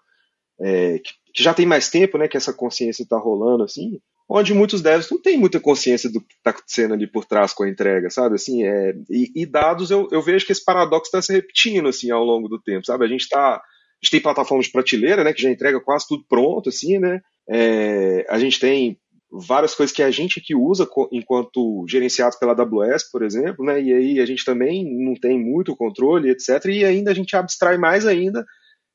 [0.61, 4.55] é, que, que, já tem mais tempo, né, que essa consciência está rolando, assim, onde
[4.55, 7.69] muitos devs não têm muita consciência do que está acontecendo ali por trás com a
[7.69, 11.33] entrega, sabe, assim, é, e, e dados, eu, eu, vejo que esse paradoxo está se
[11.33, 13.63] repetindo, assim, ao longo do tempo, sabe, a gente está, a
[14.03, 18.25] gente tem plataformas de prateleira, né, que já entrega quase tudo pronto, assim, né, é,
[18.29, 18.99] a gente tem
[19.33, 23.93] várias coisas que a gente aqui usa enquanto gerenciados pela AWS, por exemplo, né, e
[23.93, 28.07] aí a gente também não tem muito controle, etc, e ainda a gente abstrai mais
[28.07, 28.45] ainda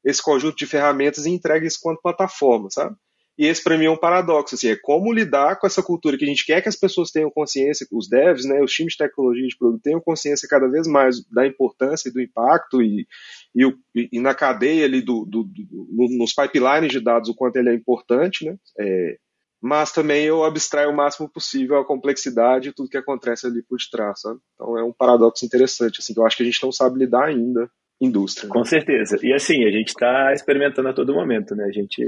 [0.05, 2.95] esse conjunto de ferramentas e entrega isso quanto plataforma, sabe?
[3.37, 6.23] E esse para mim é um paradoxo, assim, é como lidar com essa cultura que
[6.23, 9.45] a gente quer que as pessoas tenham consciência, os devs, né, os times de tecnologia
[9.45, 13.05] de produto tenham consciência cada vez mais da importância e do impacto e,
[13.53, 17.69] e, e na cadeia ali do, do, do, nos pipelines de dados o quanto ele
[17.69, 18.55] é importante, né?
[18.79, 19.17] É,
[19.61, 23.79] mas também eu abstraio o máximo possível a complexidade e tudo que acontece ali por
[23.91, 24.39] trás, sabe?
[24.53, 27.25] Então é um paradoxo interessante, assim, que eu acho que a gente não sabe lidar
[27.25, 28.49] ainda indústria.
[28.49, 29.17] Com certeza.
[29.23, 31.65] E assim, a gente está experimentando a todo momento, né?
[31.65, 32.03] A gente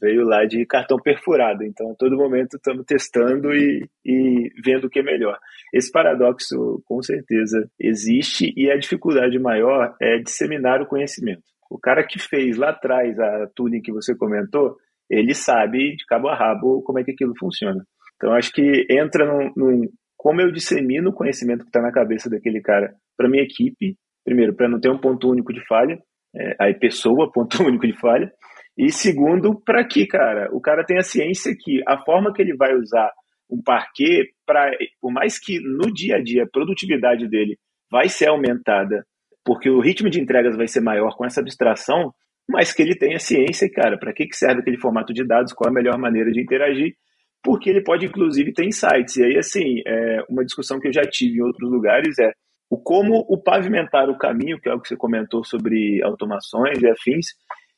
[0.00, 4.90] veio lá de cartão perfurado, então a todo momento estamos testando e, e vendo o
[4.90, 5.38] que é melhor.
[5.72, 11.42] Esse paradoxo, com certeza, existe e a dificuldade maior é disseminar o conhecimento.
[11.70, 14.76] O cara que fez lá atrás a tuning que você comentou,
[15.10, 17.84] ele sabe de cabo a rabo como é que aquilo funciona.
[18.16, 22.30] Então acho que entra num, num como eu dissemino o conhecimento que está na cabeça
[22.30, 25.98] daquele cara para minha equipe primeiro, para não ter um ponto único de falha,
[26.34, 28.30] é, aí pessoa, ponto único de falha,
[28.76, 32.74] e segundo, para que, cara, o cara tenha ciência que a forma que ele vai
[32.74, 33.10] usar
[33.48, 37.56] um parquet, pra, por mais que no dia a dia a produtividade dele
[37.90, 39.04] vai ser aumentada,
[39.44, 42.12] porque o ritmo de entregas vai ser maior com essa abstração,
[42.48, 45.70] mas que ele tenha ciência, cara, para que, que serve aquele formato de dados, qual
[45.70, 46.94] a melhor maneira de interagir,
[47.42, 49.16] porque ele pode, inclusive, ter insights.
[49.16, 52.32] E aí, assim, é, uma discussão que eu já tive em outros lugares é
[52.74, 56.90] o como o pavimentar o caminho, que é o que você comentou sobre automações e
[56.90, 57.26] afins,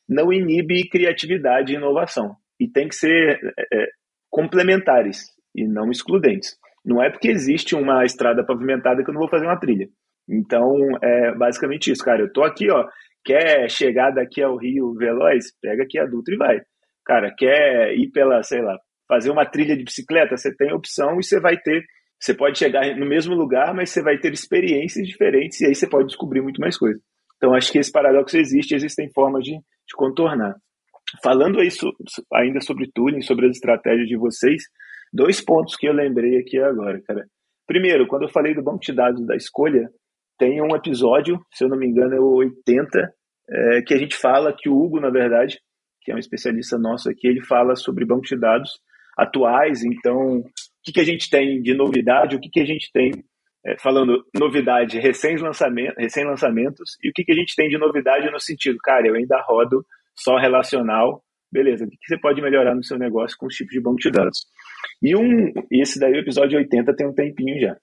[0.09, 2.35] não inibe criatividade e inovação.
[2.59, 3.87] E tem que ser é, é,
[4.27, 6.57] complementares e não excludentes.
[6.83, 9.87] Não é porque existe uma estrada pavimentada que eu não vou fazer uma trilha.
[10.27, 12.21] Então, é basicamente isso, cara.
[12.21, 12.83] Eu tô aqui, ó.
[13.23, 15.45] Quer chegar daqui ao Rio Veloz?
[15.61, 16.61] Pega aqui a Dutra e vai.
[17.05, 18.75] Cara, quer ir pela, sei lá,
[19.07, 20.35] fazer uma trilha de bicicleta?
[20.35, 21.83] Você tem opção e você vai ter
[22.19, 25.87] Você pode chegar no mesmo lugar, mas você vai ter experiências diferentes e aí você
[25.87, 27.01] pode descobrir muito mais coisas.
[27.37, 30.55] Então, acho que esse paradoxo existe, existem formas de, de contornar.
[31.23, 31.91] Falando aí so,
[32.33, 34.63] ainda sobre tooling, sobre as estratégias de vocês,
[35.13, 37.25] dois pontos que eu lembrei aqui agora, cara.
[37.65, 39.89] Primeiro, quando eu falei do banco de dados da escolha,
[40.37, 43.13] tem um episódio, se eu não me engano, é o 80,
[43.49, 45.59] é, que a gente fala que o Hugo, na verdade,
[46.01, 48.71] que é um especialista nosso aqui, ele fala sobre banco de dados
[49.17, 50.43] atuais, então,
[50.87, 53.11] que, que a gente tem de novidade, o que, que a gente tem,
[53.65, 58.31] é, falando novidade, recém-lançamentos, recém -lançamentos, e o que, que a gente tem de novidade
[58.31, 61.21] no sentido, cara, eu ainda rodo só relacional,
[61.51, 63.97] beleza, o que, que você pode melhorar no seu negócio com os tipos de banco
[63.97, 64.45] de dados?
[65.01, 67.77] E um, esse daí, o episódio 80, tem um tempinho já.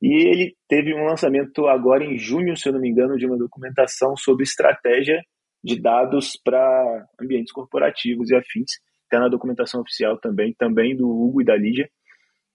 [0.00, 3.38] E ele teve um lançamento agora em junho, se eu não me engano, de uma
[3.38, 5.22] documentação sobre estratégia
[5.62, 8.72] de dados para ambientes corporativos e afins.
[9.04, 11.88] Está na documentação oficial também, também do Hugo e da Lídia,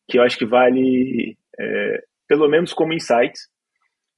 [0.08, 3.50] que eu acho que vale, é, pelo menos como insights,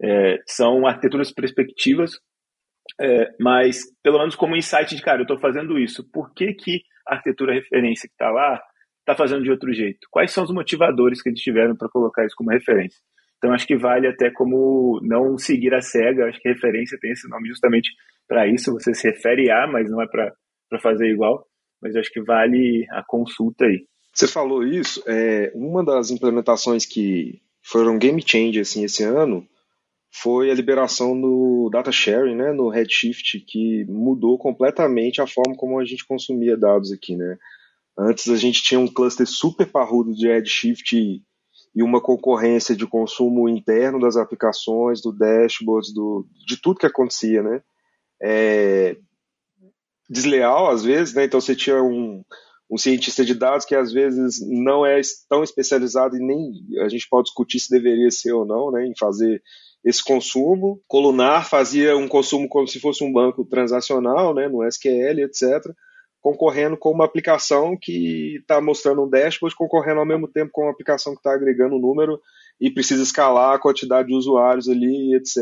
[0.02, 2.12] é, são arquiteturas perspectivas,
[3.00, 6.82] é, mas pelo menos como insight de, cara, eu estou fazendo isso, por que, que
[7.08, 8.62] a arquitetura referência que está lá
[9.00, 10.08] está fazendo de outro jeito?
[10.12, 13.00] Quais são os motivadores que eles tiveram para colocar isso como referência?
[13.40, 16.28] Então, acho que vale até como não seguir a cega.
[16.28, 17.90] Acho que referência tem esse nome justamente
[18.28, 18.74] para isso.
[18.74, 21.46] Você se refere a, mas não é para fazer igual.
[21.82, 23.86] Mas acho que vale a consulta aí.
[24.20, 25.02] Você falou isso.
[25.08, 29.48] É, uma das implementações que foram game changer assim, esse ano
[30.12, 35.80] foi a liberação do data sharing, né, no Redshift, que mudou completamente a forma como
[35.80, 37.38] a gente consumia dados aqui, né.
[37.98, 40.98] Antes a gente tinha um cluster super parrudo de Redshift
[41.74, 47.42] e uma concorrência de consumo interno das aplicações, do dashboards, do, de tudo que acontecia,
[47.42, 47.62] né?
[48.22, 48.98] É,
[50.10, 51.24] desleal às vezes, né?
[51.24, 52.22] Então você tinha um,
[52.70, 56.52] um cientista de dados que às vezes não é tão especializado e nem
[56.84, 58.86] a gente pode discutir se deveria ser ou não, né?
[58.86, 59.42] Em fazer
[59.84, 60.82] esse consumo.
[60.88, 64.48] Colunar fazia um consumo como se fosse um banco transacional, né?
[64.48, 65.74] No SQL, etc
[66.22, 70.72] concorrendo com uma aplicação que está mostrando um dashboard, concorrendo ao mesmo tempo com uma
[70.72, 72.20] aplicação que está agregando um número
[72.60, 75.38] e precisa escalar a quantidade de usuários ali, etc.,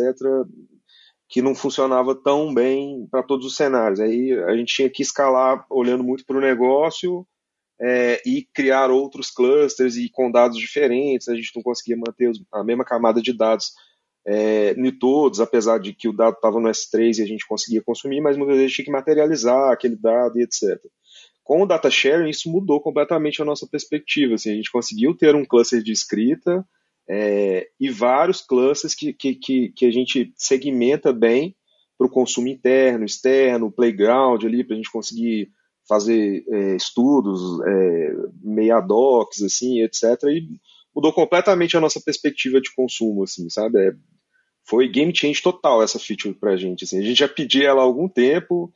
[1.29, 3.99] que não funcionava tão bem para todos os cenários.
[3.99, 7.27] Aí a gente tinha que escalar olhando muito para o negócio
[7.79, 12.63] é, e criar outros clusters e com dados diferentes, a gente não conseguia manter a
[12.63, 13.73] mesma camada de dados
[14.25, 17.81] é, em todos, apesar de que o dado estava no S3 e a gente conseguia
[17.81, 20.79] consumir, mas muitas vezes tinha que materializar aquele dado e etc.
[21.43, 24.35] Com o data sharing, isso mudou completamente a nossa perspectiva.
[24.35, 26.65] Assim, a gente conseguiu ter um cluster de escrita
[27.09, 31.55] é, e vários clusters que, que, que, que a gente segmenta bem
[31.97, 35.49] para o consumo interno, externo, playground ali, para a gente conseguir
[35.87, 40.03] fazer é, estudos, é, meia docs, assim, etc.
[40.25, 40.59] E
[40.93, 43.79] mudou completamente a nossa perspectiva de consumo, assim, sabe?
[43.79, 43.93] É,
[44.67, 46.83] foi game change total essa feature pra gente.
[46.83, 46.99] Assim.
[46.99, 48.71] A gente já pedia ela há algum tempo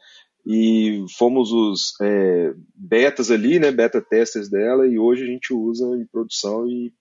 [0.45, 5.85] e fomos os é, betas ali, né, beta testers dela, e hoje a gente usa
[5.97, 6.91] em produção e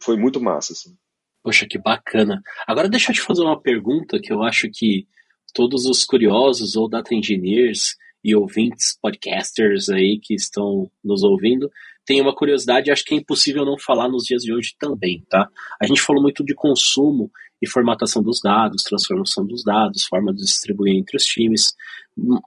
[0.00, 0.72] foi muito massa.
[0.72, 0.96] Assim.
[1.42, 2.42] Poxa, que bacana.
[2.66, 5.06] Agora deixa eu te fazer uma pergunta que eu acho que
[5.54, 11.70] todos os curiosos ou data engineers e ouvintes, podcasters aí que estão nos ouvindo,
[12.04, 15.48] tem uma curiosidade, acho que é impossível não falar nos dias de hoje também, tá?
[15.80, 17.30] A gente falou muito de consumo
[17.60, 21.74] e formatação dos dados, transformação dos dados, forma de distribuir entre os times.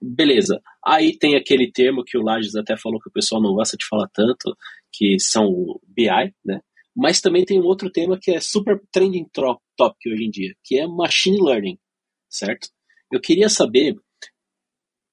[0.02, 0.62] Beleza.
[0.86, 3.86] Aí tem aquele termo que o Lages até falou que o pessoal não gosta de
[3.86, 4.56] falar tanto,
[4.92, 6.62] que são o BI, né?
[6.96, 10.80] Mas também tem um outro tema que é super trending topic hoje em dia, que
[10.80, 11.78] é machine learning,
[12.30, 12.70] certo?
[13.12, 13.96] Eu queria saber,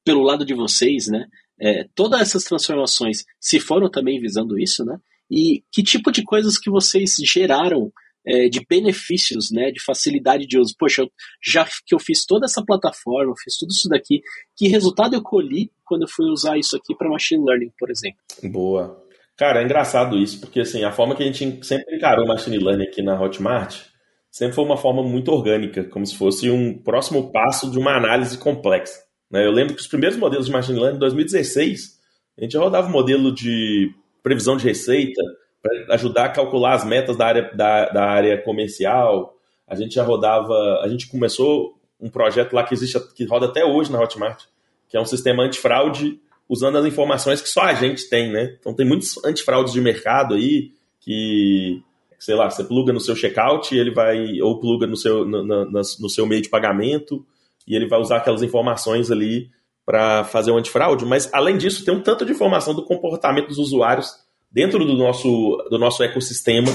[0.05, 1.27] pelo lado de vocês, né,
[1.61, 4.99] é, todas essas transformações se foram também visando isso, né?
[5.31, 7.93] E que tipo de coisas que vocês geraram
[8.27, 10.75] é, de benefícios, né, de facilidade de uso.
[10.79, 11.09] Poxa,
[11.43, 14.21] já que eu fiz toda essa plataforma, eu fiz tudo isso daqui,
[14.57, 18.19] que resultado eu colhi quando eu fui usar isso aqui para machine learning, por exemplo?
[18.45, 19.06] Boa.
[19.37, 22.85] Cara, é engraçado isso, porque assim, a forma que a gente sempre encarou machine learning
[22.85, 23.83] aqui na Hotmart
[24.31, 28.39] sempre foi uma forma muito orgânica, como se fosse um próximo passo de uma análise
[28.39, 29.01] complexa.
[29.31, 29.47] Né?
[29.47, 31.99] Eu lembro que os primeiros modelos de machine learning, em 2016,
[32.39, 33.91] a gente rodava o um modelo de
[34.23, 35.23] previsão de receita,
[35.63, 39.35] para ajudar a calcular as metas da área, da, da área comercial.
[39.67, 43.65] A gente já rodava, a gente começou um projeto lá que existe, que roda até
[43.65, 44.45] hoje na Hotmart,
[44.89, 48.57] que é um sistema antifraude usando as informações que só a gente tem, né?
[48.59, 51.83] Então tem muitos antifraudes de mercado aí que,
[52.19, 55.71] sei lá, você pluga no seu checkout ele vai, ou pluga no seu, no, no,
[55.71, 57.25] no seu meio de pagamento
[57.67, 59.51] e ele vai usar aquelas informações ali
[59.85, 63.59] para fazer o antifraude, mas além disso tem um tanto de informação do comportamento dos
[63.59, 64.11] usuários
[64.51, 65.29] dentro do nosso,
[65.71, 66.69] do nosso ecossistema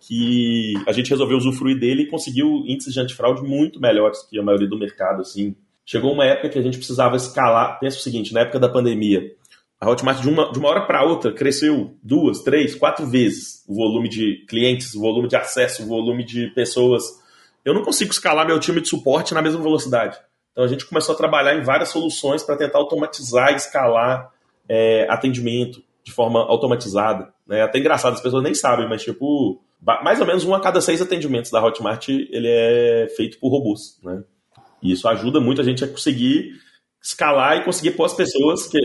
[0.00, 4.42] que a gente resolveu usufruir dele e conseguiu índices de antifraude muito melhores que a
[4.42, 5.54] maioria do mercado, assim.
[5.90, 7.80] Chegou uma época que a gente precisava escalar.
[7.80, 9.34] Pensa o seguinte, na época da pandemia,
[9.80, 13.74] a Hotmart de uma, de uma hora para outra cresceu duas, três, quatro vezes o
[13.74, 17.02] volume de clientes, o volume de acesso, o volume de pessoas.
[17.64, 20.16] Eu não consigo escalar meu time de suporte na mesma velocidade.
[20.52, 24.30] Então a gente começou a trabalhar em várias soluções para tentar automatizar e escalar
[24.68, 27.34] é, atendimento de forma automatizada.
[27.44, 27.62] Né?
[27.62, 29.60] Até engraçado, as pessoas nem sabem, mas tipo,
[30.04, 33.98] mais ou menos um a cada seis atendimentos da Hotmart ele é feito por robôs.
[34.04, 34.22] Né?
[34.82, 36.52] E isso ajuda muito a gente a conseguir
[37.02, 38.78] escalar e conseguir pôr as pessoas, que,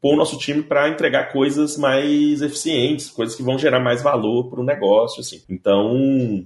[0.00, 4.50] pôr o nosso time para entregar coisas mais eficientes, coisas que vão gerar mais valor
[4.50, 5.20] para o negócio.
[5.20, 5.42] Assim.
[5.48, 6.44] Então,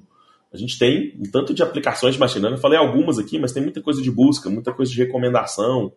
[0.53, 3.53] a gente tem um tanto de aplicações de machine learning, eu falei algumas aqui, mas
[3.53, 5.93] tem muita coisa de busca, muita coisa de recomendação,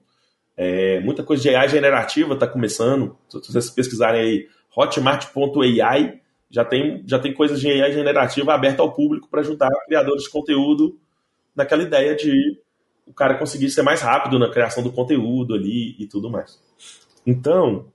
[0.56, 3.18] é, muita coisa de AI generativa está começando.
[3.30, 8.94] Se vocês pesquisarem aí hotmart.ai, já tem, já tem coisas de AI generativa aberta ao
[8.94, 10.98] público para ajudar criadores de conteúdo
[11.54, 12.58] naquela ideia de
[13.08, 16.60] o cara conseguir ser mais rápido na criação do conteúdo ali e tudo mais.
[17.26, 17.88] Então,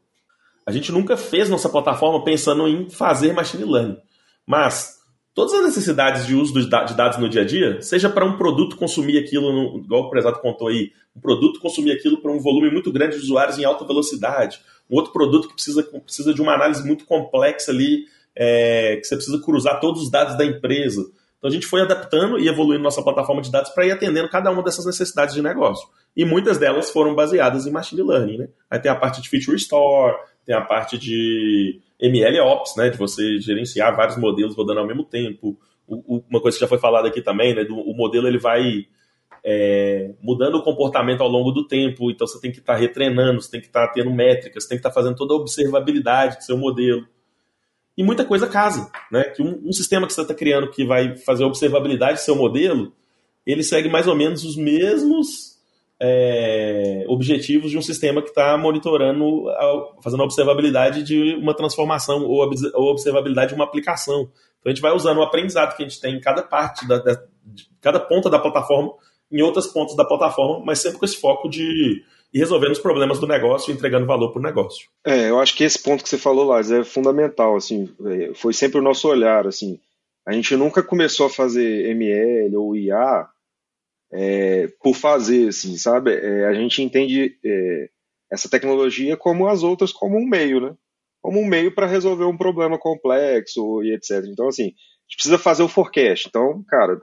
[0.67, 3.99] a gente nunca fez nossa plataforma pensando em fazer machine learning,
[4.47, 5.01] mas
[5.35, 8.77] todas as necessidades de uso de dados no dia a dia, seja para um produto
[8.77, 12.71] consumir aquilo, no, igual o prezado contou aí, um produto consumir aquilo para um volume
[12.71, 14.61] muito grande de usuários em alta velocidade,
[14.91, 18.05] um outro produto que precisa, precisa de uma análise muito complexa ali,
[18.35, 21.11] é, que você precisa cruzar todos os dados da empresa.
[21.43, 24.49] Então a gente foi adaptando e evoluindo nossa plataforma de dados para ir atendendo cada
[24.53, 25.89] uma dessas necessidades de negócio.
[26.17, 28.39] E muitas delas foram baseadas em machine learning.
[28.39, 28.49] Né?
[28.71, 30.15] Aí tem a parte de feature store,
[30.47, 35.03] tem a parte de ML Ops, né, de você gerenciar vários modelos rodando ao mesmo
[35.03, 35.59] tempo.
[35.85, 38.39] O, o, uma coisa que já foi falada aqui também, né, do, o modelo ele
[38.39, 38.87] vai
[39.45, 43.43] é, mudando o comportamento ao longo do tempo, então você tem que estar tá retreinando,
[43.43, 45.39] você tem que estar tá tendo métricas, você tem que estar tá fazendo toda a
[45.39, 47.05] observabilidade do seu modelo.
[47.97, 49.25] E muita coisa casa, né?
[49.25, 52.35] Que um, um sistema que você está criando que vai fazer a observabilidade do seu
[52.35, 52.93] modelo,
[53.47, 55.53] ele segue mais ou menos os mesmos
[56.01, 59.45] é, objetivos de um sistema que está monitorando,
[60.03, 64.23] fazendo a observabilidade de uma transformação ou a observabilidade de uma aplicação.
[64.23, 66.99] Então a gente vai usando o aprendizado que a gente tem em cada parte, da,
[66.99, 67.23] da
[67.81, 68.93] cada ponta da plataforma,
[69.31, 72.03] em outras pontas da plataforma, mas sempre com esse foco de
[72.33, 74.89] ir resolvendo os problemas do negócio e entregando valor para o negócio.
[75.05, 77.57] É, eu acho que esse ponto que você falou, Lars, é fundamental.
[77.57, 79.47] Assim, é, foi sempre o nosso olhar.
[79.47, 79.79] Assim,
[80.27, 83.29] a gente nunca começou a fazer ML ou IA
[84.13, 86.15] é, por fazer, assim, sabe?
[86.15, 87.89] É, a gente entende é,
[88.31, 90.75] essa tecnologia como as outras, como um meio, né?
[91.21, 94.25] Como um meio para resolver um problema complexo e etc.
[94.27, 96.29] Então, assim, a gente precisa fazer o forecast.
[96.29, 97.01] Então, cara,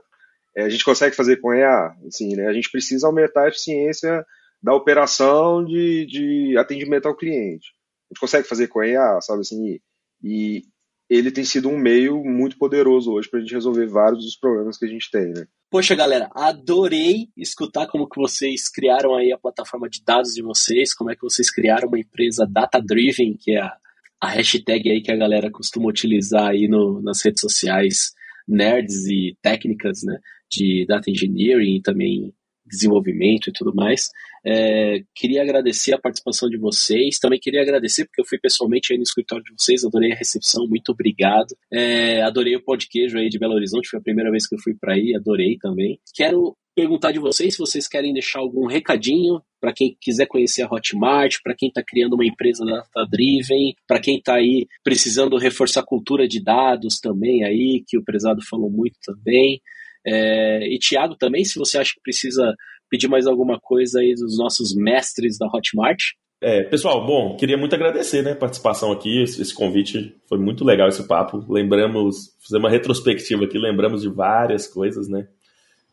[0.55, 2.47] é, a gente consegue fazer com EA, assim, né?
[2.47, 4.25] A gente precisa aumentar a eficiência
[4.61, 7.67] da operação de, de atendimento ao cliente.
[8.09, 9.79] A gente consegue fazer com EA, sabe assim?
[10.23, 10.63] E
[11.09, 14.77] ele tem sido um meio muito poderoso hoje para a gente resolver vários dos problemas
[14.77, 15.47] que a gente tem, né?
[15.71, 20.93] Poxa, galera, adorei escutar como que vocês criaram aí a plataforma de dados de vocês,
[20.93, 23.75] como é que vocês criaram uma empresa data-driven, que é a,
[24.19, 28.13] a hashtag aí que a galera costuma utilizar aí no, nas redes sociais,
[28.47, 32.33] nerds e técnicas, né, de data engineering e também
[32.69, 34.09] desenvolvimento e tudo mais.
[34.45, 37.19] É, queria agradecer a participação de vocês.
[37.19, 40.67] Também queria agradecer porque eu fui pessoalmente aí no escritório de vocês, adorei a recepção,
[40.67, 41.55] muito obrigado.
[41.71, 44.55] É, adorei o pão de queijo aí de Belo Horizonte, foi a primeira vez que
[44.55, 45.99] eu fui para aí, adorei também.
[46.15, 50.73] Quero perguntar de vocês se vocês querem deixar algum recadinho para quem quiser conhecer a
[50.73, 55.81] Hotmart, para quem está criando uma empresa data driven, para quem está aí precisando reforçar
[55.81, 59.61] a cultura de dados também aí, que o prezado falou muito também.
[60.05, 62.53] É, e Tiago também, se você acha que precisa
[62.89, 65.99] pedir mais alguma coisa aí dos nossos mestres da Hotmart.
[66.41, 70.87] É, pessoal, bom, queria muito agradecer né, a participação aqui, esse, convite, foi muito legal
[70.87, 71.45] esse papo.
[71.49, 75.27] Lembramos, fazer uma retrospectiva aqui, lembramos de várias coisas, né?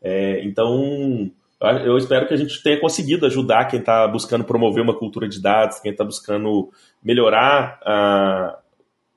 [0.00, 1.30] É, então,
[1.84, 5.42] eu espero que a gente tenha conseguido ajudar quem está buscando promover uma cultura de
[5.42, 6.70] dados, quem está buscando
[7.02, 8.59] melhorar a,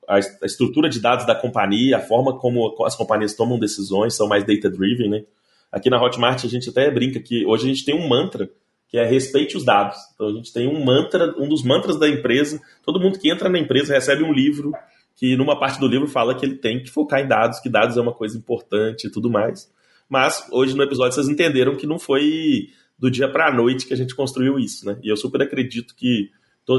[0.10, 4.44] a, estrutura de dados da companhia, a forma como as companhias tomam decisões, são mais
[4.44, 5.24] data-driven, né?
[5.72, 8.50] Aqui na Hotmart a gente até brinca que hoje a gente tem um mantra
[8.88, 9.98] que é respeite os dados.
[10.16, 12.60] Então a gente tem um mantra, um dos mantras da empresa.
[12.84, 14.74] Todo mundo que entra na empresa recebe um livro
[15.16, 17.98] que numa parte do livro fala que ele tem que focar em dados, que dados
[17.98, 19.72] é uma coisa importante e tudo mais.
[20.10, 23.94] Mas hoje no episódio vocês entenderam que não foi do dia para a noite que
[23.94, 24.98] a gente construiu isso, né?
[25.04, 26.32] E eu super acredito que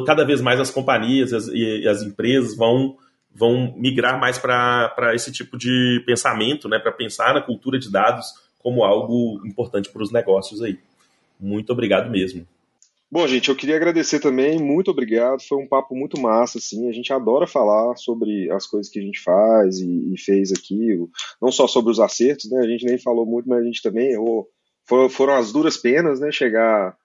[0.05, 2.97] cada vez mais as companhias e as, e as empresas vão
[3.35, 8.27] vão migrar mais para esse tipo de pensamento, né, para pensar na cultura de dados
[8.59, 10.79] como algo importante para os negócios aí.
[11.39, 12.47] Muito obrigado mesmo.
[13.13, 15.43] Bom, gente, eu queria agradecer também, muito obrigado.
[15.43, 16.89] Foi um papo muito massa, assim.
[16.89, 20.97] A gente adora falar sobre as coisas que a gente faz e, e fez aqui,
[21.43, 22.61] não só sobre os acertos, né?
[22.61, 24.49] A gente nem falou muito, mas a gente também errou.
[24.85, 26.31] Foram, foram as duras penas, né?
[26.31, 26.97] Chegar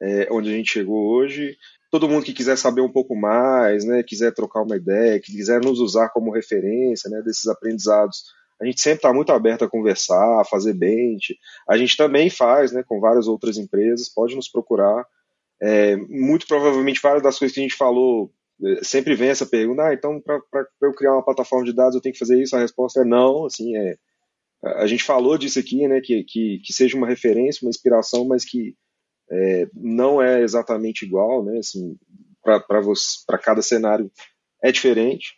[0.00, 1.58] é, onde a gente chegou hoje.
[1.90, 4.02] Todo mundo que quiser saber um pouco mais, né?
[4.02, 7.20] Quiser trocar uma ideia, que quiser nos usar como referência, né?
[7.22, 8.24] Desses aprendizados.
[8.60, 11.36] A gente sempre está muito aberto a conversar, a fazer bench.
[11.68, 12.84] A gente também faz, né?
[12.86, 14.08] Com várias outras empresas.
[14.08, 15.04] Pode nos procurar
[15.60, 18.32] é, muito provavelmente várias das coisas que a gente falou
[18.62, 20.40] é, sempre vem essa pergunta, ah, então para
[20.82, 22.56] eu criar uma plataforma de dados eu tenho que fazer isso?
[22.56, 23.96] A resposta é não, assim, é,
[24.62, 28.44] a gente falou disso aqui, né, que, que, que seja uma referência, uma inspiração, mas
[28.44, 28.74] que
[29.30, 31.96] é, não é exatamente igual, né, assim,
[32.42, 34.10] para cada cenário
[34.62, 35.34] é diferente.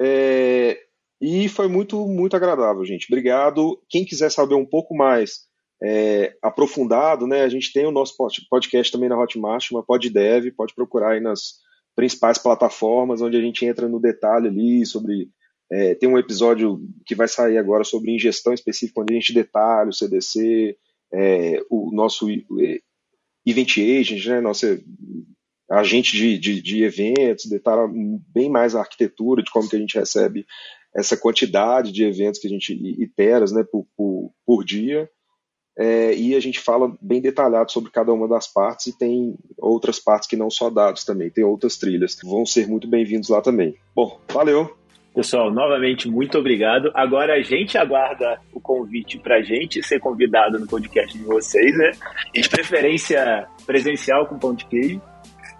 [0.00, 0.78] É,
[1.20, 3.06] e foi muito, muito agradável, gente.
[3.08, 3.80] Obrigado.
[3.88, 5.48] Quem quiser saber um pouco mais
[5.82, 7.42] é, aprofundado, né?
[7.42, 8.14] A gente tem o nosso
[8.48, 11.58] podcast também na Hotmart, uma PodDev, pode procurar aí nas
[11.96, 15.30] principais plataformas, onde a gente entra no detalhe ali sobre.
[15.70, 19.90] É, tem um episódio que vai sair agora sobre ingestão específica, onde a gente detalha
[19.90, 20.76] o CDC,
[21.12, 22.26] é, o nosso
[23.50, 24.40] Event Agent, né?
[24.40, 24.66] Nosso
[25.70, 27.86] agente de, de, de eventos, detalha
[28.32, 30.46] bem mais a arquitetura de como que a gente recebe
[30.96, 35.08] essa quantidade de eventos que a gente iteras né, por, por, por dia
[35.78, 40.00] é, e a gente fala bem detalhado sobre cada uma das partes e tem outras
[40.00, 42.18] partes que não só dados também, tem outras trilhas.
[42.24, 43.76] Vão ser muito bem-vindos lá também.
[43.94, 44.77] Bom, valeu!
[45.18, 46.92] Pessoal, novamente, muito obrigado.
[46.94, 51.76] Agora a gente aguarda o convite para a gente ser convidado no podcast de vocês,
[51.76, 51.90] né?
[52.32, 55.02] De preferência presencial com pão de queijo.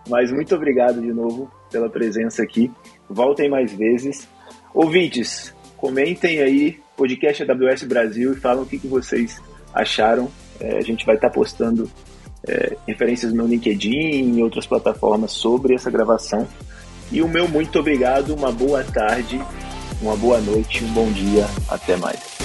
[0.09, 2.71] Mas muito obrigado de novo pela presença aqui.
[3.11, 4.29] Voltem mais vezes.
[4.73, 9.43] Ouvintes, comentem aí, podcast AWS Brasil, e falam o que, que vocês
[9.75, 10.31] acharam.
[10.61, 11.91] É, a gente vai estar tá postando
[12.47, 16.47] é, referências no LinkedIn e em outras plataformas sobre essa gravação.
[17.11, 19.41] E o meu muito obrigado, uma boa tarde,
[20.01, 22.38] uma boa noite, um bom dia, até mais.